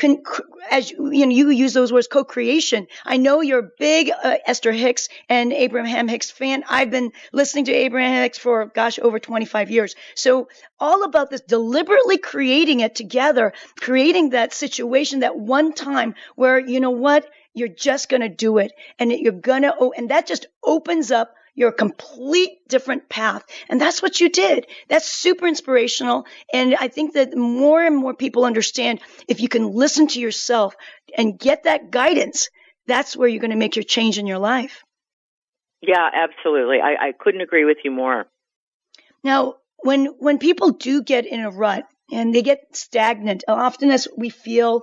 Con, 0.00 0.22
as 0.70 0.90
you, 0.90 1.26
know, 1.26 1.32
you 1.32 1.50
use 1.50 1.74
those 1.74 1.92
words, 1.92 2.08
co-creation. 2.08 2.86
I 3.04 3.18
know 3.18 3.42
you're 3.42 3.58
a 3.58 3.70
big 3.78 4.10
uh, 4.10 4.36
Esther 4.46 4.72
Hicks 4.72 5.10
and 5.28 5.52
Abraham 5.52 6.08
Hicks 6.08 6.30
fan. 6.30 6.64
I've 6.68 6.90
been 6.90 7.12
listening 7.32 7.66
to 7.66 7.72
Abraham 7.72 8.22
Hicks 8.22 8.38
for, 8.38 8.64
gosh, 8.64 8.98
over 8.98 9.18
25 9.18 9.70
years. 9.70 9.94
So 10.14 10.48
all 10.78 11.04
about 11.04 11.28
this 11.28 11.42
deliberately 11.42 12.16
creating 12.16 12.80
it 12.80 12.94
together, 12.94 13.52
creating 13.78 14.30
that 14.30 14.54
situation, 14.54 15.20
that 15.20 15.36
one 15.36 15.74
time 15.74 16.14
where, 16.34 16.58
you 16.58 16.80
know 16.80 16.92
what, 16.92 17.28
you're 17.52 17.68
just 17.68 18.08
going 18.08 18.22
to 18.22 18.30
do 18.30 18.56
it 18.56 18.72
and 18.98 19.12
you're 19.12 19.32
going 19.32 19.62
to, 19.62 19.74
oh, 19.78 19.92
and 19.94 20.10
that 20.10 20.26
just 20.26 20.46
opens 20.64 21.10
up 21.10 21.34
your 21.54 21.72
complete 21.72 22.66
different 22.68 23.08
path. 23.08 23.44
And 23.68 23.80
that's 23.80 24.02
what 24.02 24.20
you 24.20 24.28
did. 24.28 24.66
That's 24.88 25.10
super 25.10 25.46
inspirational. 25.46 26.26
And 26.52 26.74
I 26.74 26.88
think 26.88 27.14
that 27.14 27.36
more 27.36 27.82
and 27.82 27.96
more 27.96 28.14
people 28.14 28.44
understand 28.44 29.00
if 29.28 29.40
you 29.40 29.48
can 29.48 29.72
listen 29.72 30.06
to 30.08 30.20
yourself 30.20 30.74
and 31.16 31.38
get 31.38 31.64
that 31.64 31.90
guidance, 31.90 32.50
that's 32.86 33.16
where 33.16 33.28
you're 33.28 33.40
going 33.40 33.50
to 33.50 33.56
make 33.56 33.76
your 33.76 33.82
change 33.82 34.18
in 34.18 34.26
your 34.26 34.38
life. 34.38 34.84
Yeah, 35.82 36.08
absolutely. 36.12 36.78
I, 36.80 37.08
I 37.08 37.12
couldn't 37.18 37.40
agree 37.40 37.64
with 37.64 37.78
you 37.84 37.90
more. 37.90 38.26
Now, 39.24 39.56
when 39.78 40.06
when 40.18 40.38
people 40.38 40.70
do 40.70 41.02
get 41.02 41.26
in 41.26 41.40
a 41.40 41.50
rut 41.50 41.84
and 42.12 42.34
they 42.34 42.42
get 42.42 42.76
stagnant, 42.76 43.44
often 43.48 43.90
as 43.90 44.08
we 44.16 44.28
feel 44.28 44.82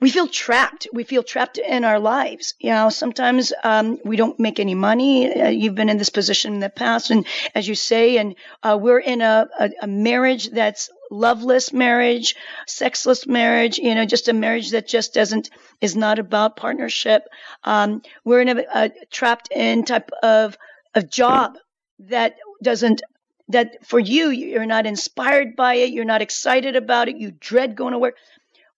we 0.00 0.10
feel 0.10 0.26
trapped. 0.26 0.88
We 0.92 1.04
feel 1.04 1.22
trapped 1.22 1.58
in 1.58 1.84
our 1.84 2.00
lives. 2.00 2.54
You 2.58 2.70
know, 2.70 2.88
sometimes 2.88 3.52
um, 3.62 3.98
we 4.04 4.16
don't 4.16 4.40
make 4.40 4.58
any 4.58 4.74
money. 4.74 5.32
Uh, 5.32 5.48
you've 5.48 5.74
been 5.74 5.90
in 5.90 5.98
this 5.98 6.10
position 6.10 6.54
in 6.54 6.60
the 6.60 6.70
past, 6.70 7.10
and 7.10 7.26
as 7.54 7.68
you 7.68 7.74
say, 7.74 8.16
and 8.16 8.34
uh, 8.62 8.78
we're 8.80 8.98
in 8.98 9.20
a, 9.20 9.48
a, 9.58 9.70
a, 9.82 9.86
marriage 9.86 10.50
that's 10.50 10.88
loveless 11.10 11.72
marriage, 11.72 12.34
sexless 12.66 13.26
marriage. 13.26 13.78
You 13.78 13.94
know, 13.94 14.06
just 14.06 14.28
a 14.28 14.32
marriage 14.32 14.70
that 14.70 14.88
just 14.88 15.12
doesn't 15.12 15.50
is 15.80 15.94
not 15.94 16.18
about 16.18 16.56
partnership. 16.56 17.28
Um, 17.64 18.02
we're 18.24 18.40
in 18.40 18.48
a, 18.48 18.64
a 18.74 18.90
trapped 19.10 19.48
in 19.54 19.84
type 19.84 20.10
of 20.22 20.56
of 20.94 21.10
job 21.10 21.58
that 21.98 22.36
doesn't 22.62 23.02
that 23.48 23.84
for 23.86 23.98
you 23.98 24.30
you're 24.30 24.66
not 24.66 24.86
inspired 24.86 25.56
by 25.56 25.74
it 25.74 25.92
you're 25.92 26.04
not 26.04 26.22
excited 26.22 26.76
about 26.76 27.08
it 27.08 27.16
you 27.16 27.32
dread 27.32 27.74
going 27.74 27.92
to 27.92 27.98
work 27.98 28.16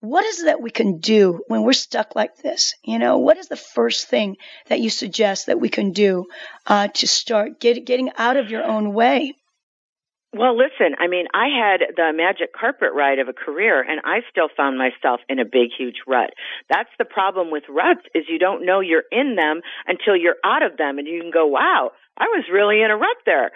what 0.02 0.24
is 0.24 0.44
that 0.44 0.60
we 0.60 0.70
can 0.72 0.98
do 0.98 1.44
when 1.46 1.62
we're 1.62 1.72
stuck 1.72 2.16
like 2.16 2.36
this? 2.38 2.74
You 2.82 2.98
know, 2.98 3.18
what 3.18 3.38
is 3.38 3.46
the 3.46 3.56
first 3.56 4.08
thing 4.08 4.36
that 4.66 4.80
you 4.80 4.90
suggest 4.90 5.46
that 5.46 5.60
we 5.60 5.68
can 5.68 5.92
do 5.92 6.26
uh, 6.66 6.88
to 6.88 7.06
start 7.06 7.60
get, 7.60 7.86
getting 7.86 8.10
out 8.18 8.36
of 8.36 8.50
your 8.50 8.64
own 8.64 8.92
way? 8.94 9.36
Well, 10.34 10.56
listen, 10.56 10.96
I 10.98 11.08
mean, 11.08 11.26
I 11.34 11.48
had 11.48 11.94
the 11.94 12.10
magic 12.14 12.54
carpet 12.54 12.92
ride 12.94 13.18
of 13.18 13.28
a 13.28 13.34
career 13.34 13.82
and 13.82 14.00
I 14.02 14.20
still 14.30 14.48
found 14.56 14.78
myself 14.78 15.20
in 15.28 15.38
a 15.38 15.44
big, 15.44 15.68
huge 15.76 15.96
rut. 16.06 16.30
That's 16.70 16.88
the 16.98 17.04
problem 17.04 17.50
with 17.50 17.64
ruts 17.68 18.00
is 18.14 18.24
you 18.28 18.38
don't 18.38 18.64
know 18.64 18.80
you're 18.80 19.04
in 19.12 19.36
them 19.36 19.60
until 19.86 20.16
you're 20.16 20.40
out 20.42 20.62
of 20.62 20.78
them 20.78 20.98
and 20.98 21.06
you 21.06 21.20
can 21.20 21.30
go, 21.30 21.46
wow, 21.46 21.92
I 22.16 22.24
was 22.24 22.44
really 22.52 22.82
in 22.82 22.90
a 22.90 22.96
rut 22.96 23.16
there. 23.24 23.52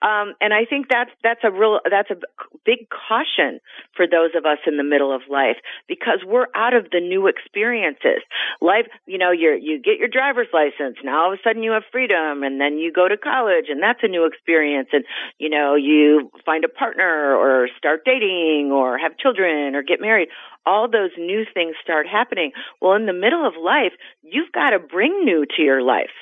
Um, 0.00 0.34
and 0.40 0.52
I 0.52 0.64
think 0.64 0.88
that's, 0.88 1.10
that's 1.22 1.40
a 1.44 1.50
real, 1.50 1.80
that's 1.88 2.10
a 2.10 2.16
big 2.64 2.88
caution 2.88 3.60
for 3.96 4.06
those 4.06 4.30
of 4.36 4.44
us 4.44 4.58
in 4.66 4.76
the 4.76 4.84
middle 4.84 5.14
of 5.14 5.22
life 5.28 5.56
because 5.88 6.20
we're 6.24 6.48
out 6.54 6.72
of 6.74 6.90
the 6.90 7.00
new 7.00 7.26
experiences. 7.26 8.24
Life, 8.60 8.86
you 9.06 9.18
know, 9.18 9.30
you 9.30 9.58
you 9.60 9.80
get 9.80 9.98
your 9.98 10.08
driver's 10.08 10.48
license. 10.52 10.96
Now 11.04 11.24
all 11.24 11.32
of 11.32 11.38
a 11.38 11.42
sudden 11.42 11.62
you 11.62 11.72
have 11.72 11.84
freedom 11.92 12.42
and 12.42 12.60
then 12.60 12.78
you 12.78 12.92
go 12.92 13.08
to 13.08 13.16
college 13.16 13.66
and 13.68 13.82
that's 13.82 14.00
a 14.02 14.08
new 14.08 14.24
experience. 14.24 14.88
And, 14.92 15.04
you 15.38 15.50
know, 15.50 15.74
you 15.74 16.17
find 16.44 16.64
a 16.64 16.68
partner 16.68 17.34
or 17.34 17.68
start 17.76 18.00
dating 18.04 18.70
or 18.72 18.98
have 18.98 19.16
children 19.18 19.74
or 19.74 19.82
get 19.82 20.00
married 20.00 20.28
all 20.68 20.88
those 20.90 21.10
new 21.16 21.44
things 21.54 21.74
start 21.82 22.06
happening. 22.06 22.52
Well, 22.80 22.94
in 22.94 23.06
the 23.06 23.14
middle 23.14 23.46
of 23.46 23.54
life, 23.56 23.92
you've 24.22 24.52
got 24.52 24.70
to 24.70 24.78
bring 24.78 25.24
new 25.24 25.46
to 25.56 25.62
your 25.62 25.82
life. 25.82 26.12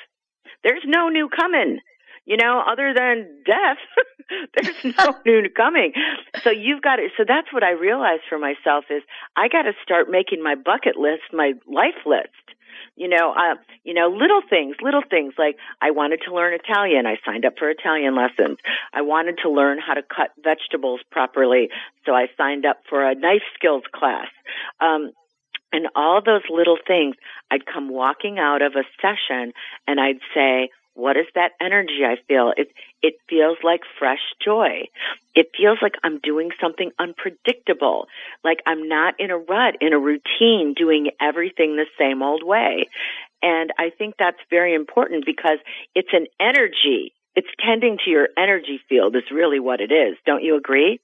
There's 0.63 0.83
no 0.85 1.09
new 1.09 1.27
coming. 1.29 1.79
You 2.25 2.35
know, 2.37 2.61
other 2.65 2.93
than 2.93 3.43
death, 3.45 3.77
there's 4.55 4.95
no 4.97 5.15
new 5.25 5.49
coming. 5.55 5.93
So 6.43 6.49
you've 6.49 6.81
got 6.81 6.97
to, 6.97 7.07
so 7.17 7.23
that's 7.27 7.51
what 7.53 7.63
I 7.63 7.71
realized 7.71 8.23
for 8.27 8.37
myself 8.37 8.85
is 8.89 9.01
I 9.35 9.47
got 9.47 9.63
to 9.63 9.73
start 9.83 10.07
making 10.09 10.43
my 10.43 10.55
bucket 10.55 10.97
list, 10.97 11.23
my 11.31 11.53
life 11.67 12.03
list. 12.05 12.46
You 12.95 13.07
know, 13.07 13.33
uh, 13.33 13.55
you 13.83 13.93
know, 13.93 14.09
little 14.09 14.41
things, 14.49 14.75
little 14.81 15.03
things 15.07 15.33
like 15.37 15.57
I 15.81 15.91
wanted 15.91 16.21
to 16.27 16.33
learn 16.33 16.53
Italian. 16.53 17.05
I 17.05 17.17
signed 17.25 17.45
up 17.45 17.53
for 17.57 17.69
Italian 17.69 18.15
lessons. 18.15 18.57
I 18.93 19.01
wanted 19.01 19.39
to 19.43 19.49
learn 19.49 19.79
how 19.79 19.93
to 19.93 20.01
cut 20.01 20.31
vegetables 20.43 21.01
properly. 21.11 21.69
So 22.05 22.13
I 22.13 22.27
signed 22.37 22.65
up 22.65 22.81
for 22.89 23.07
a 23.07 23.15
knife 23.15 23.43
skills 23.55 23.83
class. 23.93 24.27
Um, 24.79 25.11
and 25.71 25.87
all 25.95 26.21
those 26.25 26.43
little 26.49 26.77
things, 26.87 27.15
I'd 27.51 27.65
come 27.65 27.89
walking 27.89 28.39
out 28.39 28.61
of 28.61 28.73
a 28.75 28.83
session 29.01 29.51
and 29.85 29.99
I'd 29.99 30.19
say, 30.33 30.69
what 30.97 31.15
is 31.15 31.27
that 31.35 31.51
energy 31.61 32.01
I 32.03 32.15
feel? 32.27 32.53
It, 32.57 32.71
it 33.03 33.19
feels 33.29 33.57
like 33.63 33.81
fresh 33.99 34.21
joy. 34.43 34.89
It 35.35 35.51
feels 35.55 35.77
like 35.81 35.93
I'm 36.03 36.19
doing 36.19 36.49
something 36.59 36.91
unpredictable. 36.97 38.07
Like 38.43 38.61
I'm 38.65 38.89
not 38.89 39.13
in 39.19 39.29
a 39.29 39.37
rut, 39.37 39.75
in 39.79 39.93
a 39.93 39.99
routine, 39.99 40.73
doing 40.75 41.11
everything 41.21 41.75
the 41.75 41.85
same 41.99 42.23
old 42.23 42.43
way. 42.43 42.89
And 43.43 43.71
I 43.77 43.91
think 43.95 44.15
that's 44.17 44.39
very 44.49 44.73
important 44.73 45.25
because 45.25 45.59
it's 45.93 46.09
an 46.11 46.25
energy. 46.39 47.13
It's 47.35 47.47
tending 47.63 47.99
to 48.03 48.09
your 48.09 48.29
energy 48.35 48.81
field 48.89 49.15
is 49.15 49.29
really 49.31 49.59
what 49.59 49.79
it 49.79 49.91
is. 49.91 50.17
Don't 50.25 50.43
you 50.43 50.57
agree? 50.57 50.99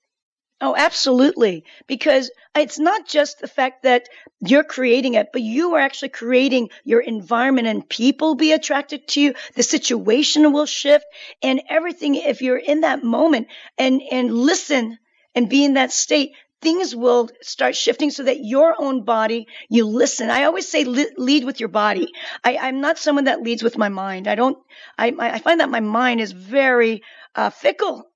Oh, 0.65 0.77
absolutely. 0.77 1.65
Because 1.87 2.31
it's 2.55 2.79
not 2.79 3.05
just 3.05 3.41
the 3.41 3.49
fact 3.49 3.83
that 3.83 4.07
you're 4.39 4.63
creating 4.63 5.15
it, 5.15 5.27
but 5.33 5.41
you 5.41 5.73
are 5.75 5.81
actually 5.81 6.09
creating 6.09 6.69
your 6.85 7.01
environment 7.01 7.67
and 7.67 7.87
people 7.87 8.35
be 8.35 8.53
attracted 8.53 9.05
to 9.09 9.19
you. 9.19 9.33
The 9.55 9.63
situation 9.63 10.53
will 10.53 10.65
shift 10.65 11.03
and 11.41 11.61
everything. 11.69 12.15
If 12.15 12.41
you're 12.41 12.55
in 12.55 12.79
that 12.81 13.03
moment 13.03 13.47
and, 13.77 14.01
and 14.09 14.33
listen 14.33 14.97
and 15.35 15.49
be 15.49 15.65
in 15.65 15.73
that 15.73 15.91
state, 15.91 16.31
things 16.61 16.95
will 16.95 17.29
start 17.41 17.75
shifting 17.75 18.09
so 18.09 18.23
that 18.23 18.45
your 18.45 18.73
own 18.79 19.03
body, 19.03 19.47
you 19.69 19.85
listen. 19.85 20.29
I 20.29 20.45
always 20.45 20.69
say 20.69 20.85
lead 20.85 21.43
with 21.43 21.59
your 21.59 21.67
body. 21.67 22.07
I, 22.41 22.69
am 22.69 22.79
not 22.79 22.97
someone 22.97 23.25
that 23.25 23.41
leads 23.41 23.63
with 23.63 23.77
my 23.77 23.89
mind. 23.89 24.29
I 24.29 24.35
don't, 24.35 24.57
I, 24.97 25.13
I 25.19 25.39
find 25.39 25.59
that 25.59 25.69
my 25.69 25.81
mind 25.81 26.21
is 26.21 26.31
very 26.31 27.03
uh, 27.35 27.49
fickle 27.49 28.07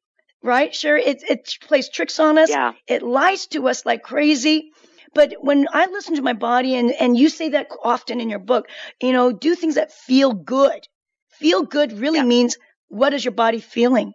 right? 0.48 0.74
Sure, 0.74 0.98
it, 0.98 1.22
it 1.30 1.58
plays 1.62 1.90
tricks 1.90 2.20
on 2.20 2.38
us. 2.38 2.50
Yeah. 2.50 2.74
It 2.88 3.04
lies 3.04 3.48
to 3.48 3.68
us 3.68 3.86
like 3.86 4.02
crazy. 4.02 4.72
But 5.14 5.36
when 5.40 5.68
I 5.72 5.86
listen 5.88 6.16
to 6.16 6.22
my 6.22 6.34
body, 6.34 6.76
and, 6.76 6.92
and 6.92 7.18
you 7.18 7.30
say 7.30 7.50
that 7.50 7.68
often 7.84 8.20
in 8.20 8.30
your 8.30 8.40
book, 8.40 8.68
you 9.02 9.14
know, 9.14 9.32
do 9.32 9.56
things 9.56 9.76
that 9.76 9.92
feel 9.92 10.34
good. 10.34 10.88
Feel 11.30 11.64
good 11.64 11.92
really 11.92 12.20
yeah. 12.20 12.26
means 12.26 12.58
what 12.88 13.14
is 13.14 13.24
your 13.24 13.34
body 13.34 13.60
feeling? 13.60 14.14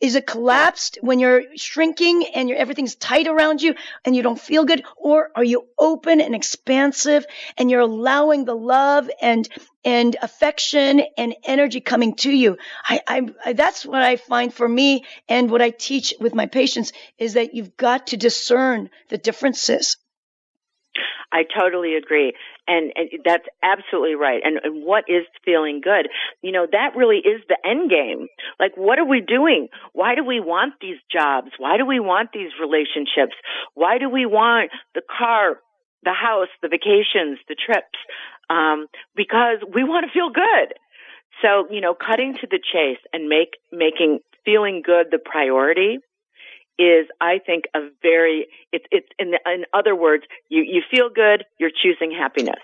Is 0.00 0.14
it 0.14 0.26
collapsed 0.26 0.98
when 1.02 1.18
you're 1.18 1.42
shrinking 1.56 2.24
and 2.34 2.48
you're, 2.48 2.56
everything's 2.56 2.94
tight 2.94 3.28
around 3.28 3.60
you 3.60 3.74
and 4.04 4.16
you 4.16 4.22
don't 4.22 4.40
feel 4.40 4.64
good? 4.64 4.82
Or 4.96 5.30
are 5.36 5.44
you 5.44 5.66
open 5.78 6.22
and 6.22 6.34
expansive 6.34 7.26
and 7.58 7.70
you're 7.70 7.80
allowing 7.80 8.46
the 8.46 8.56
love 8.56 9.10
and, 9.20 9.46
and 9.84 10.16
affection 10.22 11.02
and 11.18 11.34
energy 11.44 11.80
coming 11.80 12.14
to 12.16 12.30
you? 12.30 12.56
I, 12.82 13.00
I, 13.06 13.28
I, 13.44 13.52
that's 13.52 13.84
what 13.84 14.02
I 14.02 14.16
find 14.16 14.54
for 14.54 14.66
me 14.66 15.04
and 15.28 15.50
what 15.50 15.60
I 15.60 15.68
teach 15.68 16.14
with 16.18 16.34
my 16.34 16.46
patients 16.46 16.92
is 17.18 17.34
that 17.34 17.54
you've 17.54 17.76
got 17.76 18.08
to 18.08 18.16
discern 18.16 18.88
the 19.10 19.18
differences. 19.18 19.98
I 21.32 21.42
totally 21.44 21.94
agree. 21.94 22.32
And, 22.66 22.92
and 22.96 23.08
that's 23.24 23.46
absolutely 23.62 24.14
right. 24.14 24.40
And, 24.44 24.58
and 24.62 24.84
what 24.84 25.04
is 25.08 25.24
feeling 25.44 25.80
good? 25.82 26.08
You 26.42 26.52
know, 26.52 26.66
that 26.70 26.96
really 26.96 27.18
is 27.18 27.40
the 27.48 27.56
end 27.64 27.90
game. 27.90 28.26
Like, 28.58 28.72
what 28.76 28.98
are 28.98 29.06
we 29.06 29.20
doing? 29.20 29.68
Why 29.92 30.14
do 30.14 30.24
we 30.24 30.40
want 30.40 30.74
these 30.80 30.98
jobs? 31.10 31.48
Why 31.58 31.76
do 31.76 31.86
we 31.86 32.00
want 32.00 32.30
these 32.32 32.50
relationships? 32.60 33.36
Why 33.74 33.98
do 33.98 34.08
we 34.08 34.26
want 34.26 34.70
the 34.94 35.02
car, 35.02 35.60
the 36.02 36.12
house, 36.12 36.48
the 36.62 36.68
vacations, 36.68 37.38
the 37.48 37.54
trips? 37.54 37.98
Um, 38.48 38.88
because 39.14 39.58
we 39.72 39.84
want 39.84 40.06
to 40.06 40.12
feel 40.12 40.30
good. 40.30 40.74
So, 41.42 41.72
you 41.72 41.80
know, 41.80 41.94
cutting 41.94 42.34
to 42.40 42.46
the 42.50 42.58
chase 42.58 42.98
and 43.12 43.28
make, 43.28 43.54
making 43.70 44.18
feeling 44.44 44.82
good 44.84 45.06
the 45.10 45.18
priority 45.18 45.98
is, 46.80 47.06
I 47.20 47.38
think, 47.44 47.64
a 47.74 47.80
very, 48.00 48.48
it's, 48.72 48.86
it's, 48.90 49.06
in, 49.18 49.32
the, 49.32 49.40
in 49.44 49.64
other 49.74 49.94
words, 49.94 50.24
you, 50.48 50.62
you 50.62 50.82
feel 50.90 51.10
good, 51.10 51.44
you're 51.58 51.70
choosing 51.70 52.10
happiness. 52.10 52.60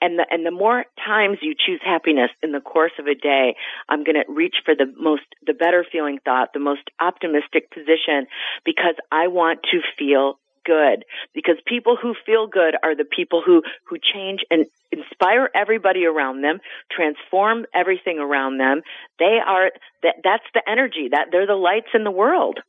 And 0.00 0.18
the, 0.18 0.26
and 0.30 0.44
the 0.46 0.50
more 0.50 0.84
times 1.04 1.38
you 1.42 1.54
choose 1.54 1.80
happiness 1.84 2.30
in 2.42 2.52
the 2.52 2.60
course 2.60 2.92
of 2.98 3.06
a 3.06 3.14
day, 3.14 3.54
I'm 3.88 4.04
going 4.04 4.14
to 4.14 4.32
reach 4.32 4.56
for 4.64 4.74
the 4.74 4.86
most, 4.96 5.22
the 5.46 5.54
better 5.54 5.84
feeling 5.90 6.18
thought, 6.24 6.52
the 6.52 6.60
most 6.60 6.82
optimistic 7.00 7.70
position 7.70 8.26
because 8.64 8.94
I 9.10 9.28
want 9.28 9.60
to 9.72 9.80
feel 9.98 10.38
good 10.64 11.04
because 11.34 11.56
people 11.66 11.96
who 12.00 12.14
feel 12.26 12.46
good 12.46 12.74
are 12.82 12.94
the 12.94 13.04
people 13.04 13.42
who, 13.44 13.62
who 13.88 13.96
change 13.98 14.40
and 14.50 14.66
inspire 14.92 15.48
everybody 15.54 16.04
around 16.04 16.42
them, 16.42 16.58
transform 16.92 17.64
everything 17.74 18.18
around 18.18 18.58
them. 18.58 18.82
They 19.18 19.38
are, 19.44 19.70
that, 20.02 20.16
that's 20.22 20.44
the 20.54 20.62
energy 20.68 21.08
that 21.10 21.28
they're 21.32 21.46
the 21.46 21.54
lights 21.54 21.88
in 21.94 22.04
the 22.04 22.10
world. 22.10 22.60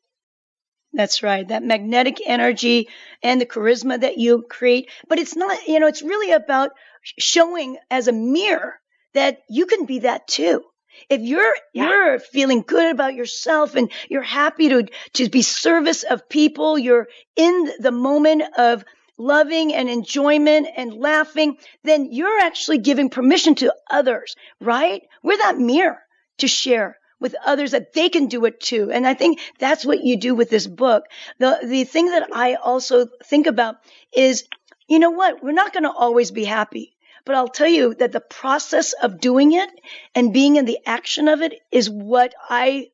That's 0.93 1.21
right. 1.21 1.47
That 1.47 1.63
magnetic 1.63 2.17
energy 2.25 2.89
and 3.21 3.39
the 3.39 3.45
charisma 3.45 4.01
that 4.01 4.17
you 4.17 4.43
create. 4.49 4.89
But 5.07 5.19
it's 5.19 5.35
not, 5.35 5.67
you 5.67 5.79
know, 5.79 5.87
it's 5.87 6.01
really 6.01 6.31
about 6.31 6.71
showing 7.03 7.77
as 7.91 8.07
a 8.07 8.13
mirror 8.13 8.79
that 9.13 9.39
you 9.49 9.65
can 9.65 9.85
be 9.85 9.99
that 9.99 10.27
too. 10.27 10.63
If 11.09 11.21
you're 11.21 11.55
yeah. 11.73 11.87
you're 11.87 12.19
feeling 12.19 12.63
good 12.65 12.91
about 12.91 13.13
yourself 13.13 13.75
and 13.75 13.91
you're 14.09 14.21
happy 14.21 14.69
to 14.69 14.87
to 15.13 15.29
be 15.29 15.43
service 15.43 16.03
of 16.03 16.27
people, 16.27 16.77
you're 16.77 17.07
in 17.35 17.71
the 17.79 17.91
moment 17.91 18.43
of 18.57 18.83
loving 19.17 19.73
and 19.73 19.89
enjoyment 19.89 20.67
and 20.75 20.93
laughing, 20.93 21.57
then 21.83 22.11
you're 22.11 22.39
actually 22.39 22.79
giving 22.79 23.09
permission 23.09 23.55
to 23.55 23.73
others, 23.89 24.35
right? 24.59 25.03
We're 25.21 25.37
that 25.37 25.57
mirror 25.57 25.99
to 26.39 26.47
share 26.47 26.97
with 27.19 27.35
others 27.45 27.71
that 27.71 27.93
they 27.93 28.09
can 28.09 28.27
do 28.27 28.45
it 28.45 28.59
too. 28.59 28.91
And 28.91 29.05
I 29.05 29.13
think 29.13 29.39
that's 29.59 29.85
what 29.85 30.03
you 30.03 30.17
do 30.17 30.35
with 30.35 30.49
this 30.49 30.67
book. 30.67 31.03
The 31.37 31.59
the 31.63 31.83
thing 31.83 32.07
that 32.07 32.29
I 32.33 32.55
also 32.55 33.07
think 33.25 33.47
about 33.47 33.77
is, 34.13 34.45
you 34.87 34.99
know 34.99 35.11
what? 35.11 35.43
We're 35.43 35.51
not 35.51 35.73
going 35.73 35.83
to 35.83 35.91
always 35.91 36.31
be 36.31 36.45
happy. 36.45 36.95
But 37.25 37.35
I'll 37.35 37.49
tell 37.49 37.67
you 37.67 37.93
that 37.95 38.11
the 38.11 38.21
process 38.21 38.93
of 38.93 39.19
doing 39.19 39.51
it 39.51 39.69
and 40.15 40.33
being 40.33 40.55
in 40.55 40.65
the 40.65 40.79
action 40.85 41.27
of 41.27 41.41
it 41.41 41.53
is 41.71 41.89
what 41.89 42.33
I 42.49 42.89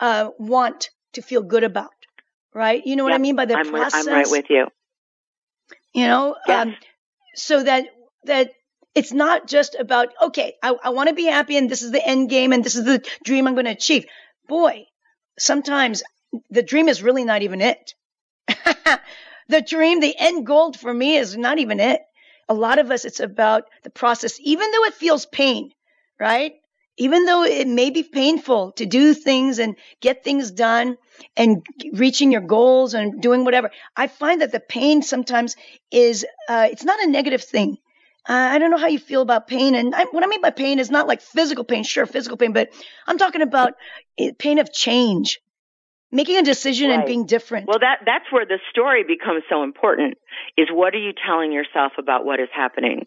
uh, 0.00 0.30
want 0.38 0.90
to 1.14 1.22
feel 1.22 1.42
good 1.42 1.64
about. 1.64 1.90
Right? 2.54 2.84
You 2.84 2.96
know 2.96 3.04
what 3.04 3.12
I 3.12 3.18
mean 3.18 3.36
by 3.36 3.46
the 3.46 3.56
I'm, 3.56 3.70
process. 3.70 4.06
I'm 4.06 4.12
right 4.12 4.30
with 4.30 4.50
you. 4.50 4.66
You 5.92 6.06
know, 6.06 6.36
yes. 6.46 6.66
um, 6.66 6.76
so 7.34 7.62
that 7.62 7.86
that 8.24 8.52
it's 8.94 9.12
not 9.12 9.46
just 9.46 9.76
about 9.78 10.08
okay, 10.22 10.54
I, 10.62 10.74
I 10.84 10.90
want 10.90 11.08
to 11.08 11.14
be 11.14 11.26
happy 11.26 11.56
and 11.56 11.70
this 11.70 11.82
is 11.82 11.90
the 11.90 12.06
end 12.06 12.28
game 12.28 12.52
and 12.52 12.64
this 12.64 12.76
is 12.76 12.84
the 12.84 13.04
dream 13.24 13.46
I'm 13.46 13.54
going 13.54 13.66
to 13.66 13.72
achieve. 13.72 14.06
Boy, 14.48 14.86
sometimes 15.38 16.02
the 16.50 16.62
dream 16.62 16.88
is 16.88 17.02
really 17.02 17.24
not 17.24 17.42
even 17.42 17.60
it. 17.60 17.94
the 19.48 19.60
dream, 19.60 20.00
the 20.00 20.16
end 20.18 20.46
goal 20.46 20.72
for 20.72 20.92
me 20.92 21.16
is 21.16 21.36
not 21.36 21.58
even 21.58 21.80
it 21.80 22.00
a 22.50 22.54
lot 22.54 22.80
of 22.80 22.90
us, 22.90 23.04
it's 23.04 23.20
about 23.20 23.70
the 23.84 23.90
process, 23.90 24.38
even 24.40 24.70
though 24.72 24.84
it 24.84 24.94
feels 24.94 25.24
pain, 25.24 25.70
right? 26.18 26.54
Even 26.98 27.24
though 27.24 27.44
it 27.44 27.68
may 27.68 27.90
be 27.90 28.02
painful 28.02 28.72
to 28.72 28.84
do 28.84 29.14
things 29.14 29.60
and 29.60 29.76
get 30.00 30.24
things 30.24 30.50
done 30.50 30.98
and 31.36 31.64
reaching 31.92 32.32
your 32.32 32.40
goals 32.40 32.92
and 32.92 33.22
doing 33.22 33.44
whatever, 33.44 33.70
I 33.96 34.08
find 34.08 34.40
that 34.42 34.50
the 34.50 34.58
pain 34.58 35.00
sometimes 35.02 35.54
is, 35.92 36.26
uh, 36.48 36.66
it's 36.70 36.84
not 36.84 37.00
a 37.00 37.06
negative 37.06 37.44
thing. 37.44 37.78
Uh, 38.28 38.32
I 38.32 38.58
don't 38.58 38.70
know 38.70 38.78
how 38.78 38.86
you 38.86 38.98
feel 38.98 39.22
about 39.22 39.46
pain. 39.46 39.74
And 39.74 39.94
I, 39.94 40.04
what 40.04 40.22
I 40.22 40.26
mean 40.26 40.40
by 40.40 40.50
pain 40.50 40.78
is 40.78 40.90
not 40.90 41.08
like 41.08 41.20
physical 41.20 41.64
pain, 41.64 41.84
sure, 41.84 42.06
physical 42.06 42.36
pain, 42.36 42.52
but 42.52 42.70
I'm 43.06 43.18
talking 43.18 43.42
about 43.42 43.74
eh, 44.18 44.32
pain 44.38 44.58
of 44.58 44.72
change, 44.72 45.40
making 46.12 46.36
a 46.36 46.42
decision 46.42 46.90
right. 46.90 46.96
and 46.96 47.06
being 47.06 47.26
different. 47.26 47.66
Well, 47.66 47.78
that 47.80 48.00
that's 48.04 48.30
where 48.30 48.44
the 48.44 48.58
story 48.70 49.04
becomes 49.04 49.42
so 49.48 49.62
important. 49.62 50.18
Is 50.56 50.68
what 50.70 50.94
are 50.94 50.98
you 50.98 51.12
telling 51.26 51.52
yourself 51.52 51.92
about 51.98 52.24
what 52.24 52.40
is 52.40 52.48
happening? 52.54 53.06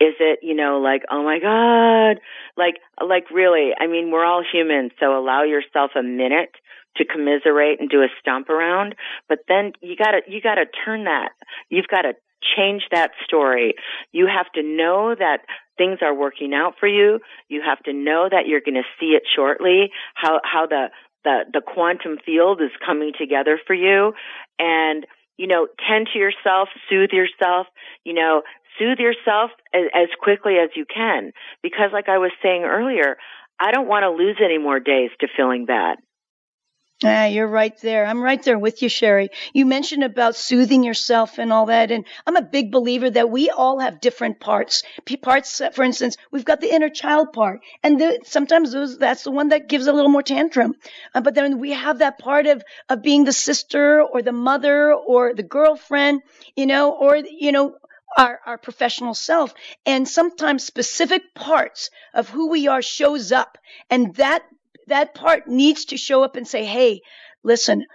Is 0.00 0.14
it, 0.20 0.40
you 0.42 0.54
know, 0.54 0.78
like, 0.78 1.02
oh 1.10 1.24
my 1.24 1.38
God, 1.40 2.20
like, 2.56 2.74
like 3.00 3.30
really, 3.30 3.70
I 3.78 3.86
mean, 3.86 4.10
we're 4.10 4.24
all 4.24 4.42
human, 4.42 4.90
so 5.00 5.18
allow 5.18 5.42
yourself 5.42 5.92
a 5.98 6.02
minute 6.02 6.50
to 6.96 7.04
commiserate 7.04 7.80
and 7.80 7.88
do 7.88 8.02
a 8.02 8.08
stomp 8.20 8.50
around, 8.50 8.94
but 9.28 9.38
then 9.48 9.72
you 9.80 9.96
gotta, 9.96 10.20
you 10.28 10.40
gotta 10.40 10.66
turn 10.84 11.04
that, 11.04 11.30
you've 11.70 11.88
gotta 11.88 12.12
change 12.56 12.82
that 12.90 13.10
story. 13.24 13.74
You 14.12 14.26
have 14.26 14.50
to 14.54 14.62
know 14.62 15.14
that 15.18 15.38
things 15.76 15.98
are 16.02 16.14
working 16.14 16.52
out 16.54 16.74
for 16.78 16.88
you. 16.88 17.20
You 17.48 17.62
have 17.64 17.82
to 17.84 17.92
know 17.92 18.28
that 18.30 18.46
you're 18.46 18.60
going 18.60 18.74
to 18.74 18.88
see 19.00 19.16
it 19.16 19.22
shortly, 19.34 19.90
how, 20.14 20.40
how 20.44 20.66
the, 20.66 20.86
the, 21.24 21.44
the 21.52 21.60
quantum 21.60 22.18
field 22.24 22.60
is 22.60 22.70
coming 22.84 23.12
together 23.18 23.58
for 23.66 23.74
you 23.74 24.12
and, 24.58 25.06
you 25.36 25.46
know, 25.46 25.66
tend 25.88 26.08
to 26.12 26.18
yourself, 26.18 26.68
soothe 26.88 27.10
yourself, 27.10 27.66
you 28.04 28.14
know, 28.14 28.42
soothe 28.78 28.98
yourself 28.98 29.50
as, 29.72 29.82
as 29.94 30.08
quickly 30.20 30.54
as 30.62 30.70
you 30.76 30.84
can. 30.84 31.32
Because 31.62 31.90
like 31.92 32.08
I 32.08 32.18
was 32.18 32.30
saying 32.42 32.62
earlier, 32.62 33.16
I 33.58 33.72
don't 33.72 33.88
want 33.88 34.02
to 34.04 34.10
lose 34.10 34.36
any 34.44 34.58
more 34.58 34.80
days 34.80 35.10
to 35.20 35.28
feeling 35.36 35.66
bad. 35.66 35.98
Ah, 37.06 37.26
you're 37.26 37.46
right 37.46 37.78
there. 37.82 38.04
I'm 38.06 38.22
right 38.22 38.42
there 38.42 38.58
with 38.58 38.80
you, 38.82 38.88
Sheri. 38.88 39.28
You 39.52 39.66
mentioned 39.66 40.02
about 40.04 40.34
soothing 40.36 40.82
yourself 40.82 41.38
and 41.38 41.52
all 41.52 41.66
that. 41.66 41.90
And 41.92 42.04
I'm 42.26 42.36
a 42.36 42.42
big 42.42 42.72
believer 42.72 43.10
that 43.10 43.30
we 43.30 43.50
all 43.50 43.78
have 43.80 44.00
different 44.00 44.40
parts. 44.40 44.82
Parts, 45.22 45.60
for 45.74 45.84
instance, 45.84 46.16
we've 46.30 46.44
got 46.44 46.60
the 46.60 46.72
inner 46.74 46.88
child 46.88 47.32
part. 47.32 47.60
And 47.82 48.00
the, 48.00 48.20
sometimes 48.24 48.72
those, 48.72 48.96
that's 48.98 49.22
the 49.24 49.30
one 49.30 49.50
that 49.50 49.68
gives 49.68 49.86
a 49.86 49.92
little 49.92 50.10
more 50.10 50.22
tantrum. 50.22 50.74
Uh, 51.14 51.20
but 51.20 51.34
then 51.34 51.58
we 51.58 51.72
have 51.72 51.98
that 51.98 52.18
part 52.18 52.46
of, 52.46 52.62
of 52.88 53.02
being 53.02 53.24
the 53.24 53.32
sister 53.32 54.00
or 54.02 54.22
the 54.22 54.32
mother 54.32 54.92
or 54.94 55.34
the 55.34 55.42
girlfriend, 55.42 56.22
you 56.56 56.64
know, 56.66 56.92
or, 56.92 57.16
you 57.16 57.52
know, 57.52 57.76
our, 58.16 58.40
our 58.46 58.58
professional 58.58 59.14
self. 59.14 59.52
And 59.84 60.08
sometimes 60.08 60.64
specific 60.64 61.34
parts 61.34 61.90
of 62.14 62.28
who 62.28 62.48
we 62.48 62.68
are 62.68 62.82
shows 62.82 63.30
up. 63.32 63.58
And 63.90 64.14
that 64.16 64.42
that 64.88 65.14
part 65.14 65.46
needs 65.46 65.86
to 65.86 65.96
show 65.96 66.22
up 66.22 66.36
and 66.36 66.46
say, 66.46 66.64
Hey, 66.64 67.02
listen, 67.42 67.86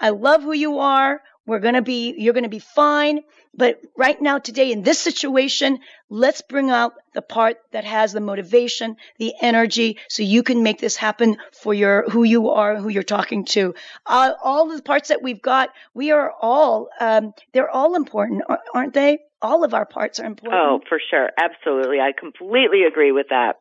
I 0.00 0.10
love 0.10 0.42
who 0.42 0.52
you 0.52 0.78
are. 0.78 1.20
We're 1.46 1.60
going 1.60 1.74
to 1.74 1.82
be, 1.82 2.14
you're 2.18 2.34
going 2.34 2.44
to 2.44 2.50
be 2.50 2.58
fine. 2.58 3.20
But 3.54 3.80
right 3.96 4.20
now, 4.20 4.38
today, 4.38 4.70
in 4.70 4.82
this 4.82 5.00
situation, 5.00 5.78
let's 6.10 6.42
bring 6.42 6.70
out 6.70 6.92
the 7.14 7.22
part 7.22 7.56
that 7.72 7.84
has 7.84 8.12
the 8.12 8.20
motivation, 8.20 8.96
the 9.18 9.32
energy, 9.40 9.96
so 10.08 10.22
you 10.22 10.42
can 10.42 10.62
make 10.62 10.78
this 10.78 10.94
happen 10.94 11.38
for 11.52 11.72
your, 11.72 12.08
who 12.10 12.22
you 12.22 12.50
are, 12.50 12.76
who 12.76 12.90
you're 12.90 13.02
talking 13.02 13.46
to. 13.46 13.74
Uh, 14.04 14.34
all 14.44 14.68
the 14.68 14.82
parts 14.82 15.08
that 15.08 15.22
we've 15.22 15.40
got, 15.40 15.70
we 15.94 16.10
are 16.10 16.30
all, 16.40 16.90
um, 17.00 17.32
they're 17.52 17.70
all 17.70 17.96
important, 17.96 18.42
aren't 18.74 18.92
they? 18.92 19.18
All 19.40 19.64
of 19.64 19.72
our 19.72 19.86
parts 19.86 20.20
are 20.20 20.26
important. 20.26 20.60
Oh, 20.60 20.80
for 20.86 21.00
sure. 21.10 21.30
Absolutely. 21.36 21.98
I 21.98 22.12
completely 22.12 22.84
agree 22.84 23.12
with 23.12 23.28
that. 23.30 23.56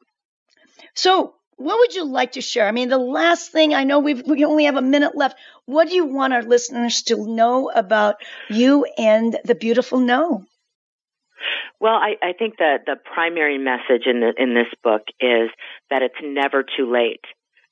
So 0.94 1.36
what 1.58 1.80
would 1.80 1.96
you 1.96 2.06
like 2.06 2.34
to 2.34 2.42
share? 2.42 2.68
I 2.68 2.72
mean, 2.72 2.90
the 2.90 2.98
last 2.98 3.52
thing 3.52 3.74
I 3.74 3.84
know 3.84 4.00
we've, 4.00 4.26
we 4.26 4.46
only 4.46 4.66
have 4.66 4.78
a 4.78 4.82
minute 4.82 5.16
left. 5.16 5.38
What 5.66 5.90
do 5.90 5.96
you 5.96 6.06
want 6.06 6.34
our 6.34 6.44
listeners 6.44 7.02
to 7.04 7.28
know 7.28 7.70
about 7.74 8.18
you 8.50 8.86
and 8.98 9.38
the 9.44 9.56
beautiful 9.56 10.00
no? 10.00 10.46
Well, 11.80 11.96
I, 11.96 12.16
I 12.22 12.34
think 12.34 12.58
that 12.58 12.86
the 12.86 12.96
primary 12.96 13.58
message 13.58 14.06
in 14.06 14.22
the, 14.22 14.34
in 14.38 14.54
this 14.54 14.74
book 14.84 15.04
is 15.20 15.50
that 15.90 16.02
it's 16.02 16.16
never 16.24 16.64
too 16.64 16.92
late 16.92 17.22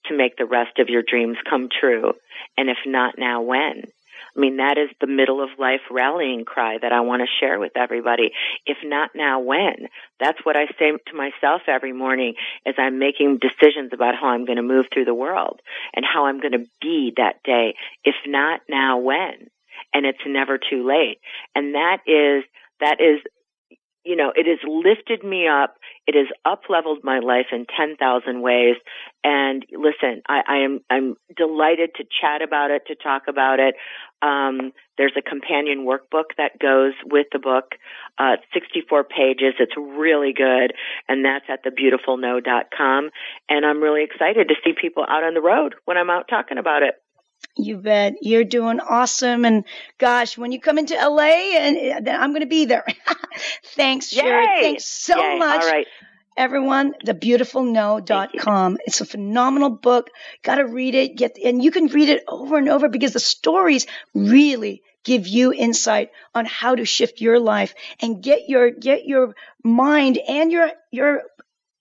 to 0.08 0.18
make 0.18 0.38
the 0.38 0.46
rest 0.46 0.78
of 0.80 0.90
your 0.90 1.04
dreams 1.08 1.38
come 1.50 1.70
true. 1.70 2.14
And 2.58 2.70
if 2.70 2.78
not 2.86 3.16
now, 3.18 3.42
when? 3.42 3.84
I 4.36 4.40
mean, 4.40 4.58
that 4.58 4.78
is 4.78 4.90
the 5.00 5.08
middle 5.08 5.42
of 5.42 5.50
life 5.58 5.82
rallying 5.90 6.44
cry 6.44 6.78
that 6.82 6.92
I 6.92 7.02
want 7.02 7.22
to 7.22 7.28
share 7.40 7.58
with 7.58 7.78
everybody. 7.78 8.32
If 8.66 8.78
not 8.84 9.12
now, 9.16 9.40
when? 9.40 9.88
That's 10.20 10.40
what 10.44 10.58
I 10.58 10.66
say 10.78 10.92
to 10.92 11.16
myself 11.16 11.62
every 11.68 11.94
morning 11.94 12.34
as 12.66 12.76
I'm 12.78 13.00
making 13.00 13.40
decisions 13.40 13.92
about 13.94 14.16
how 14.16 14.28
I'm 14.28 14.46
going 14.46 14.58
to 14.58 14.62
move 14.62 14.88
through 14.94 15.06
the 15.06 15.14
world 15.14 15.62
and 15.96 16.06
how 16.06 16.26
I'm 16.26 16.42
going 16.42 16.52
to 16.52 16.66
be 16.82 17.14
that 17.18 17.44
day. 17.44 17.76
If 18.04 18.16
not 18.26 18.62
now, 18.68 18.98
when? 18.98 19.50
And 19.94 20.06
it's 20.06 20.20
never 20.26 20.58
too 20.58 20.86
late. 20.86 21.20
And 21.54 21.76
that 21.76 22.00
is, 22.06 22.44
that 22.82 23.00
is 23.00 23.22
you 24.06 24.16
know, 24.16 24.32
it 24.36 24.46
has 24.46 24.60
lifted 24.68 25.28
me 25.28 25.48
up. 25.48 25.76
It 26.06 26.16
has 26.16 26.28
up 26.46 26.62
leveled 26.70 27.00
my 27.04 27.20
life 27.20 27.48
in 27.52 27.66
10,000 27.76 28.42
ways. 28.42 28.76
And 29.24 29.66
listen, 29.72 30.22
I, 30.30 30.42
I, 30.48 30.58
am, 30.58 30.80
I'm 30.92 31.16
delighted 31.36 31.90
to 31.96 32.04
chat 32.04 32.44
about 32.44 32.70
it, 32.70 32.84
to 32.88 32.96
talk 32.96 33.24
about 33.28 33.60
it. 33.60 33.74
Um, 34.22 34.72
there's 34.98 35.18
a 35.18 35.22
companion 35.22 35.86
workbook 35.86 36.38
that 36.38 36.60
goes 36.60 36.94
with 37.04 37.28
the 37.34 37.40
book, 37.40 37.76
uh, 38.20 38.38
64 38.54 39.06
pages. 39.06 39.56
It's 39.60 39.76
really 39.76 40.34
good. 40.34 40.74
And 41.10 41.26
that's 41.26 41.46
at 41.50 41.66
thebeautifulno.com. 41.66 43.10
And 43.50 43.66
I'm 43.66 43.82
really 43.82 44.04
excited 44.04 44.48
to 44.50 44.56
see 44.64 44.74
people 44.80 45.04
out 45.04 45.24
on 45.24 45.34
the 45.34 45.42
road 45.42 45.74
when 45.86 45.98
I'm 45.98 46.12
out 46.12 46.28
talking 46.30 46.60
about 46.60 46.84
it. 46.84 46.94
You 47.58 47.78
bet. 47.78 48.16
You're 48.22 48.44
doing 48.44 48.80
awesome. 48.80 49.46
And 49.46 49.66
gosh, 49.98 50.38
when 50.38 50.52
you 50.52 50.60
come 50.60 50.78
into 50.78 50.96
LA, 50.96 51.58
and 51.58 51.78
eh, 51.78 52.00
then 52.02 52.20
I'm 52.20 52.32
going 52.32 52.42
to 52.42 52.48
be 52.48 52.66
there. 52.66 52.86
Thanks, 53.76 54.14
Sheri. 54.14 54.46
Yay! 54.46 54.62
Thanks 54.62 54.86
so 54.86 55.18
Yay. 55.18 55.40
much. 55.40 55.62
All 55.62 55.70
right. 55.70 55.88
Everyone, 56.38 56.94
thebeautifulno.com. 57.06 58.78
It's 58.86 59.00
a 59.00 59.06
phenomenal 59.06 59.70
book. 59.70 60.10
Got 60.44 60.56
to 60.56 60.66
read 60.68 60.94
it. 60.94 61.16
Get, 61.16 61.38
and 61.38 61.64
you 61.64 61.72
can 61.72 61.88
read 61.88 62.10
it 62.10 62.24
over 62.28 62.58
and 62.58 62.68
over 62.68 62.90
because 62.90 63.14
the 63.14 63.22
stories 63.22 63.88
really 64.14 64.84
give 65.06 65.28
you 65.28 65.54
insight 65.54 66.10
on 66.34 66.46
how 66.46 66.76
to 66.76 66.84
shift 66.84 67.22
your 67.22 67.40
life 67.40 67.74
and 68.02 68.22
get 68.22 68.50
your, 68.50 68.70
get 68.72 69.06
your 69.06 69.34
mind 69.64 70.18
and 70.28 70.52
your, 70.52 70.72
your, 70.92 71.22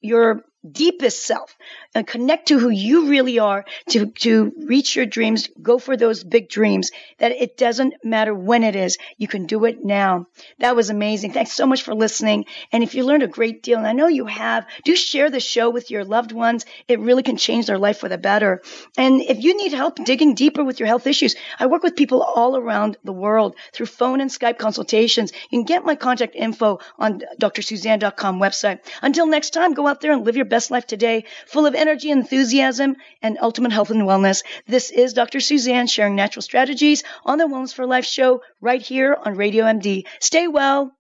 your 0.01 0.45
deepest 0.71 1.25
self 1.25 1.57
and 1.95 2.07
connect 2.07 2.49
to 2.49 2.59
who 2.59 2.71
you 2.71 3.09
really 3.09 3.39
are 3.39 3.65
to, 3.91 4.07
to 4.07 4.53
reach 4.65 4.97
your 4.97 5.07
dreams, 5.07 5.49
go 5.61 5.79
for 5.79 5.97
those 5.97 6.25
big 6.25 6.49
dreams, 6.49 6.91
that 7.19 7.33
it 7.33 7.57
doesn't 7.57 7.95
matter 8.05 8.35
when 8.35 8.63
it 8.63 8.77
is. 8.77 8.99
You 9.19 9.29
can 9.29 9.47
do 9.47 9.65
it 9.65 9.85
now. 9.85 10.27
That 10.59 10.77
was 10.77 10.91
amazing. 10.91 11.33
Thanks 11.33 11.53
so 11.53 11.67
much 11.67 11.83
for 11.83 11.95
listening. 11.95 12.47
And 12.73 12.83
if 12.83 12.95
you 12.95 13.05
learned 13.05 13.23
a 13.23 13.29
great 13.29 13.63
deal, 13.63 13.79
and 13.79 13.87
I 13.87 13.93
know 13.93 14.09
you 14.09 14.27
have, 14.27 14.67
do 14.85 14.97
share 14.97 15.31
the 15.31 15.41
show 15.41 15.71
with 15.71 15.91
your 15.91 16.05
loved 16.05 16.33
ones. 16.33 16.65
It 16.89 17.01
really 17.01 17.23
can 17.23 17.37
change 17.37 17.67
their 17.67 17.79
life 17.79 17.99
for 17.99 18.09
the 18.09 18.19
better. 18.19 18.63
And 18.97 19.21
if 19.23 19.43
you 19.43 19.57
need 19.57 19.73
help 19.73 19.97
digging 20.05 20.35
deeper 20.35 20.65
with 20.65 20.81
your 20.81 20.87
health 20.87 21.07
issues, 21.07 21.37
I 21.59 21.67
work 21.67 21.83
with 21.83 21.97
people 21.97 22.23
all 22.23 22.57
around 22.57 22.97
the 23.05 23.13
world 23.13 23.57
through 23.73 23.87
phone 23.87 24.21
and 24.21 24.31
Skype 24.31 24.59
consultations. 24.59 25.33
You 25.51 25.59
can 25.59 25.65
get 25.65 25.85
my 25.85 25.95
contact 25.95 26.35
info 26.35 26.81
on 26.99 27.23
drsusanne.com 27.41 28.41
website. 28.41 28.81
Until 29.03 29.27
next 29.27 29.51
time, 29.51 29.75
go 29.75 29.87
out 29.87 30.01
there 30.01 30.13
and 30.13 30.25
live 30.25 30.37
your 30.37 30.45
best 30.55 30.71
life 30.71 30.87
today, 30.87 31.25
full 31.47 31.67
of 31.67 31.75
energy, 31.75 32.11
enthusiasm, 32.11 32.95
and 33.21 33.39
ultimate 33.43 33.73
health 33.73 33.91
and 33.91 34.03
wellness. 34.03 34.45
This 34.69 34.93
is 34.93 35.13
Dr. 35.13 35.41
Susanne 35.41 35.89
sharing 35.89 36.15
natural 36.15 36.43
strategies 36.43 37.03
on 37.25 37.39
the 37.39 37.49
Wellness 37.49 37.75
for 37.75 37.87
Life 37.87 38.05
show 38.05 38.41
right 38.61 38.81
here 38.81 39.17
on 39.25 39.35
Radio 39.35 39.65
MD. 39.65 40.05
Stay 40.21 40.47
well 40.47 40.93